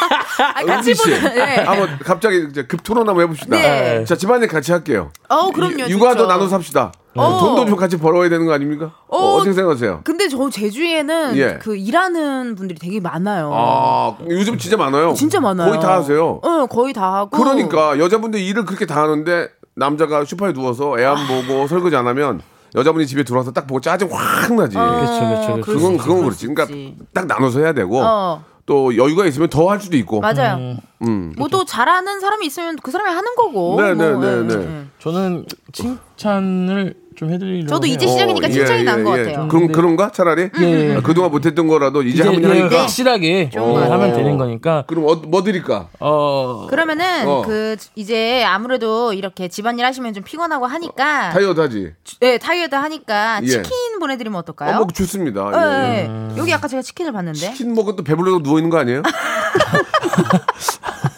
아, 0.56 0.64
같이 0.64 0.94
보는. 0.94 1.34
네. 1.36 1.56
한번 1.58 1.98
갑자기 2.00 2.46
이제 2.50 2.64
급 2.64 2.84
토론 2.84 3.08
한번 3.08 3.24
해봅시다. 3.24 3.50
네. 3.58 4.04
자 4.06 4.16
집안일 4.16 4.48
같이 4.48 4.72
할게요. 4.72 5.12
어, 5.30 5.52
그럼요. 5.52 5.86
이- 5.86 5.90
육아도. 5.92 6.28
나눠서 6.28 6.56
합시다. 6.56 6.92
어. 7.24 7.40
돈도 7.40 7.66
좀 7.66 7.76
같이 7.76 7.98
벌어야 7.98 8.30
되는 8.30 8.46
거 8.46 8.54
아닙니까? 8.54 8.92
어, 9.08 9.18
어. 9.18 9.36
어떻게 9.36 9.54
생각하세요? 9.54 10.02
근데 10.04 10.28
저 10.28 10.50
제주에는 10.50 11.36
예. 11.38 11.60
그 11.62 11.76
일하는 11.76 12.56
분들이 12.56 12.80
되게 12.80 13.00
많아요. 13.00 13.52
아 13.54 14.18
요즘 14.30 14.58
진짜 14.58 14.78
많아요. 14.78 15.14
진짜 15.14 15.40
많아요. 15.40 15.70
거의 15.70 15.80
다 15.82 15.94
하세요. 15.96 16.42
응, 16.46 16.68
거의 16.68 16.94
다 16.94 17.14
하고. 17.14 17.30
그러니까 17.38 17.98
여자분들 18.00 18.40
일을 18.40 18.66
그렇게 18.66 18.86
다 18.86 19.02
하는데 19.04 19.50
남자가 19.76 20.26
소파에 20.26 20.54
누워서 20.54 21.00
애 21.00 21.06
안 21.06 21.16
보고 21.28 21.68
설거지 21.68 21.96
안 21.96 22.08
하면 22.08 22.42
여자분이 22.76 23.08
집에 23.08 23.24
들어와서 23.24 23.52
딱 23.52 23.66
보고 23.68 23.80
짜증 23.80 24.10
확 24.12 24.54
나지. 24.56 24.76
그렇죠, 24.76 25.06
그렇죠, 25.06 25.54
그렇죠. 25.54 25.64
수 25.64 25.78
그건 25.78 25.98
그건 25.98 26.20
그렇지. 26.22 26.38
수 26.48 26.54
그러니까. 26.54 27.04
딱 27.14 27.26
나눠서 27.28 27.60
해야 27.60 27.74
되고 27.74 28.00
어, 28.02 28.44
또 28.66 28.96
여유가 28.98 29.26
있으면 29.26 29.50
더 29.50 29.70
할 29.70 29.80
수도 29.80 29.96
있고. 29.98 30.20
맞아요. 30.20 30.76
음. 31.04 31.34
뭐또 31.38 31.64
잘하는 31.64 32.20
사람이 32.20 32.46
있으면 32.48 32.76
그 32.84 32.92
사람이 32.92 33.10
하는 33.10 33.36
거고. 33.36 33.82
네, 33.82 33.94
네, 33.94 34.12
뭐, 34.12 34.22
네, 34.26 34.38
예, 34.38 34.42
네. 34.44 34.56
예. 34.82 34.86
저는 35.00 35.46
칭찬을 35.72 36.96
좀 37.18 37.32
해드리려고. 37.34 37.68
저도 37.68 37.88
이제 37.88 38.06
해요. 38.06 38.12
시작이니까 38.14 38.48
칭찬이 38.50 38.84
난 38.84 39.04
것 39.04 39.10
같아요. 39.12 39.40
어, 39.46 39.48
그럼 39.48 39.68
그런가 39.72 40.12
차라리 40.12 40.50
예. 40.62 40.96
아, 40.96 41.02
그동안 41.02 41.32
못했던 41.32 41.68
거라도 41.68 42.04
이제, 42.04 42.20
이제 42.20 42.24
하면 42.24 42.44
예, 42.44 42.48
하니까. 42.60 42.82
확실하게 42.84 43.50
것 43.50 43.60
하면 43.60 43.90
같아요. 43.90 44.16
되는 44.16 44.38
거니까. 44.38 44.84
그럼 44.88 45.06
어, 45.08 45.16
뭐 45.16 45.42
드릴까? 45.44 45.88
어 46.00 46.68
그러면은 46.70 47.28
어. 47.28 47.42
그 47.44 47.76
이제 47.96 48.44
아무래도 48.46 49.14
이렇게 49.14 49.48
집안일 49.48 49.86
하시면 49.86 50.14
좀 50.14 50.24
피곤하고 50.24 50.68
하니까 50.68 51.32
타이어드 51.32 51.60
하지. 51.60 51.94
네, 52.20 52.38
타이어드 52.38 52.76
하니까 52.76 53.40
예. 53.44 53.48
치킨 53.48 54.00
보내드리면 54.00 54.38
어떨까요? 54.40 54.76
어, 54.76 54.78
뭐 54.80 54.88
좋습니다. 54.88 55.50
네, 55.52 55.58
예. 55.58 56.08
네. 56.08 56.34
여기 56.38 56.54
아까 56.54 56.68
제가 56.68 56.84
치킨을 56.84 57.12
봤는데 57.14 57.40
치킨 57.40 57.74
먹고 57.74 57.96
또 57.96 58.04
배불러서 58.04 58.44
누워 58.44 58.60
있는 58.60 58.70
거 58.70 58.78
아니에요? 58.78 59.02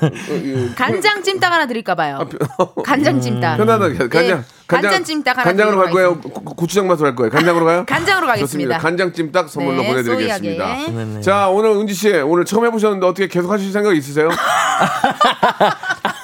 어, 0.02 0.10
예. 0.44 0.70
간장 0.76 1.24
찜닭 1.24 1.52
하나 1.52 1.66
드릴까 1.68 1.96
봐요. 1.96 2.28
간장 2.84 3.20
찜닭. 3.22 3.58
편안하게 3.58 3.98
간장 4.10 4.38
네, 4.40 4.44
간장 4.68 5.04
찜닭 5.04 5.38
하나 5.38 5.44
간장으로 5.44 5.78
갈 5.82 5.92
거예요? 5.92 6.20
고- 6.20 6.30
고추장 6.56 6.88
맛으로 6.88 7.08
할 7.08 7.16
거예요? 7.16 7.32
간장으로 7.32 7.66
가요? 7.66 7.84
간장으로 7.88 8.28
가겠습니다. 8.28 8.78
간장 8.78 9.14
찜닭 9.14 9.50
선물로 9.50 9.82
네, 9.82 9.88
보내드리겠습니다. 9.90 10.76
소이하게. 10.78 11.22
자 11.22 11.50
오늘 11.50 11.72
은지 11.72 11.94
씨 11.94 12.10
오늘 12.14 12.46
처음 12.46 12.66
해보셨는데 12.66 13.06
어떻게 13.06 13.28
계속 13.28 13.52
하실 13.52 13.72
생각 13.72 13.96
있으세요? 13.96 14.30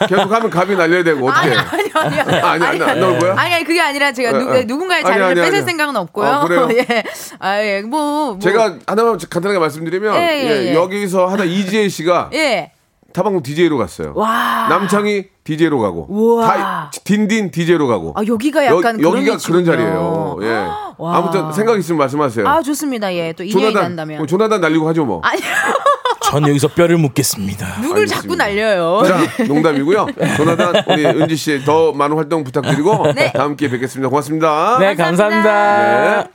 계속 0.08 0.32
하면 0.32 0.50
갑이 0.50 0.76
날려야 0.76 1.04
되고 1.04 1.28
어떻게? 1.28 1.50
아니 1.56 1.58
아니 1.94 2.20
아니 2.20 2.42
아니, 2.42 2.66
아니, 2.66 2.84
안 2.84 3.00
나올 3.00 3.18
거야? 3.20 3.34
아니 3.38 3.54
아니 3.56 3.64
그게 3.64 3.82
아니라 3.82 4.12
제가 4.12 4.38
누, 4.38 4.50
어, 4.50 4.58
어. 4.58 4.62
누군가의 4.66 5.04
아니, 5.04 5.10
자리를 5.10 5.26
아니, 5.26 5.36
뺏을 5.42 5.56
아니. 5.58 5.66
생각은 5.66 5.96
없고요. 5.96 6.28
아, 6.28 6.46
그래요? 6.46 6.70
예. 6.72 7.04
아 7.40 7.62
예 7.62 7.82
뭐, 7.82 8.34
뭐 8.34 8.40
제가 8.40 8.76
하나만 8.86 9.18
간단하게 9.30 9.60
말씀드리면 9.60 10.16
예, 10.16 10.20
예, 10.20 10.44
예, 10.44 10.66
예. 10.70 10.74
여기서 10.76 11.26
하다 11.28 11.46
이지혜 11.46 11.88
씨가 11.90 12.30
예. 12.34 12.72
타방송 13.15 13.41
DJ로 13.41 13.78
갔어요. 13.78 14.12
와. 14.15 14.67
남창희 14.69 15.25
DJ로 15.45 15.80
가고 15.80 16.06
우와. 16.10 16.45
다 16.47 16.91
딘딘 17.06 17.51
DJ로 17.51 17.88
가고 17.88 18.13
아 18.15 18.21
여기가 18.28 18.65
약간 18.65 19.01
여, 19.01 19.10
그런 19.10 19.23
기가 19.23 19.38
그런. 19.38 19.63
자리예요. 19.63 20.38
예. 20.41 20.67
와. 20.97 21.17
아무튼 21.17 21.51
생각 21.54 21.80
있으면 21.80 21.97
말씀하세요. 21.99 22.47
아 22.47 22.62
좋습니다. 22.62 23.13
예. 23.15 23.32
또 23.34 23.43
인연이 23.43 23.73
난다면. 23.73 24.21
어, 24.21 24.25
조나단 24.25 24.60
날리고 24.60 24.88
하죠 24.89 25.06
뭐. 25.06 25.21
아니 25.23 25.41
전 26.23 26.47
여기서 26.49 26.67
뼈를 26.69 26.97
묻겠습니다. 26.97 27.82
누굴 27.82 27.99
알겠습니다. 27.99 28.21
자꾸 28.21 28.36
날려요. 28.36 29.04
자, 29.06 29.17
농담이고요. 29.47 30.08
조나단 30.36 30.84
우리 30.89 31.06
은지 31.06 31.36
씨 31.38 31.63
더 31.63 31.93
많은 31.93 32.17
활동 32.17 32.43
부탁드리고 32.43 33.13
네. 33.13 33.32
다음 33.32 33.56
기회에 33.56 33.71
뵙겠습니다. 33.71 34.10
고맙습니다. 34.10 34.78
네, 34.80 34.95
감사합니다. 34.95 36.23
네. 36.23 36.35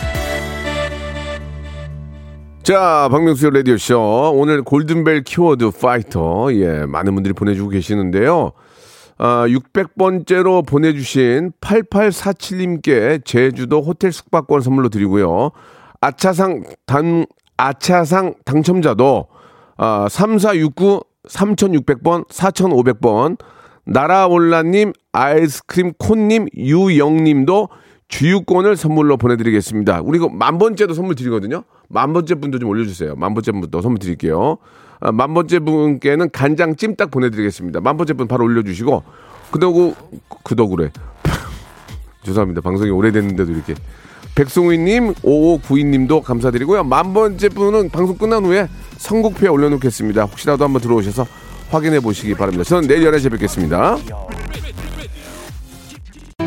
자, 2.63 3.07
박명수의 3.09 3.53
라디오쇼. 3.53 4.33
오늘 4.35 4.61
골든벨 4.61 5.23
키워드 5.23 5.71
파이터. 5.71 6.53
예, 6.53 6.85
많은 6.85 7.15
분들이 7.15 7.33
보내주고 7.33 7.69
계시는데요. 7.69 8.51
아, 9.17 9.45
600번째로 9.47 10.65
보내주신 10.67 11.53
8847님께 11.59 13.25
제주도 13.25 13.81
호텔 13.81 14.11
숙박권 14.11 14.61
선물로 14.61 14.89
드리고요. 14.89 15.51
아차상 16.01 16.63
단, 16.85 17.25
아차상 17.57 18.35
당첨자도 18.45 19.27
아, 19.77 20.07
3469 20.09 21.01
3600번, 21.27 22.27
4500번, 22.29 23.37
나라올라님, 23.85 24.93
아이스크림 25.11 25.93
콘님, 25.99 26.47
유영님도 26.55 27.69
주유권을 28.07 28.75
선물로 28.75 29.17
보내드리겠습니다. 29.17 30.01
우리 30.03 30.19
만 30.19 30.57
번째도 30.57 30.93
선물 30.93 31.15
드리거든요. 31.15 31.63
만 31.91 32.13
번째 32.13 32.35
분도 32.35 32.59
좀 32.59 32.69
올려주세요. 32.69 33.15
만 33.15 33.33
번째 33.33 33.51
분도 33.51 33.81
선물 33.81 33.99
드릴게요. 33.99 34.57
아, 34.99 35.11
만 35.11 35.33
번째 35.33 35.59
분께는 35.59 36.29
간장 36.31 36.75
찜닭 36.75 37.11
보내드리겠습니다. 37.11 37.81
만 37.81 37.97
번째 37.97 38.13
분 38.13 38.27
바로 38.27 38.45
올려주시고, 38.45 39.03
그덕우, 39.51 39.93
그덕우래. 40.43 40.91
죄송합니다. 42.23 42.61
방송이 42.61 42.91
오래됐는데도 42.91 43.51
이렇게. 43.51 43.75
백송희님, 44.35 45.13
5592님도 45.15 46.23
감사드리고요. 46.23 46.83
만 46.83 47.13
번째 47.13 47.49
분은 47.49 47.89
방송 47.89 48.17
끝난 48.17 48.45
후에 48.45 48.69
선곡표에 48.97 49.49
올려놓겠습니다. 49.49 50.23
혹시라도 50.23 50.63
한번 50.63 50.81
들어오셔서 50.81 51.25
확인해 51.69 51.99
보시기 51.99 52.33
바랍니다. 52.35 52.63
저는 52.63 52.87
내일 52.87 53.09
11시에 53.11 53.31
뵙겠습니다. 53.31 53.97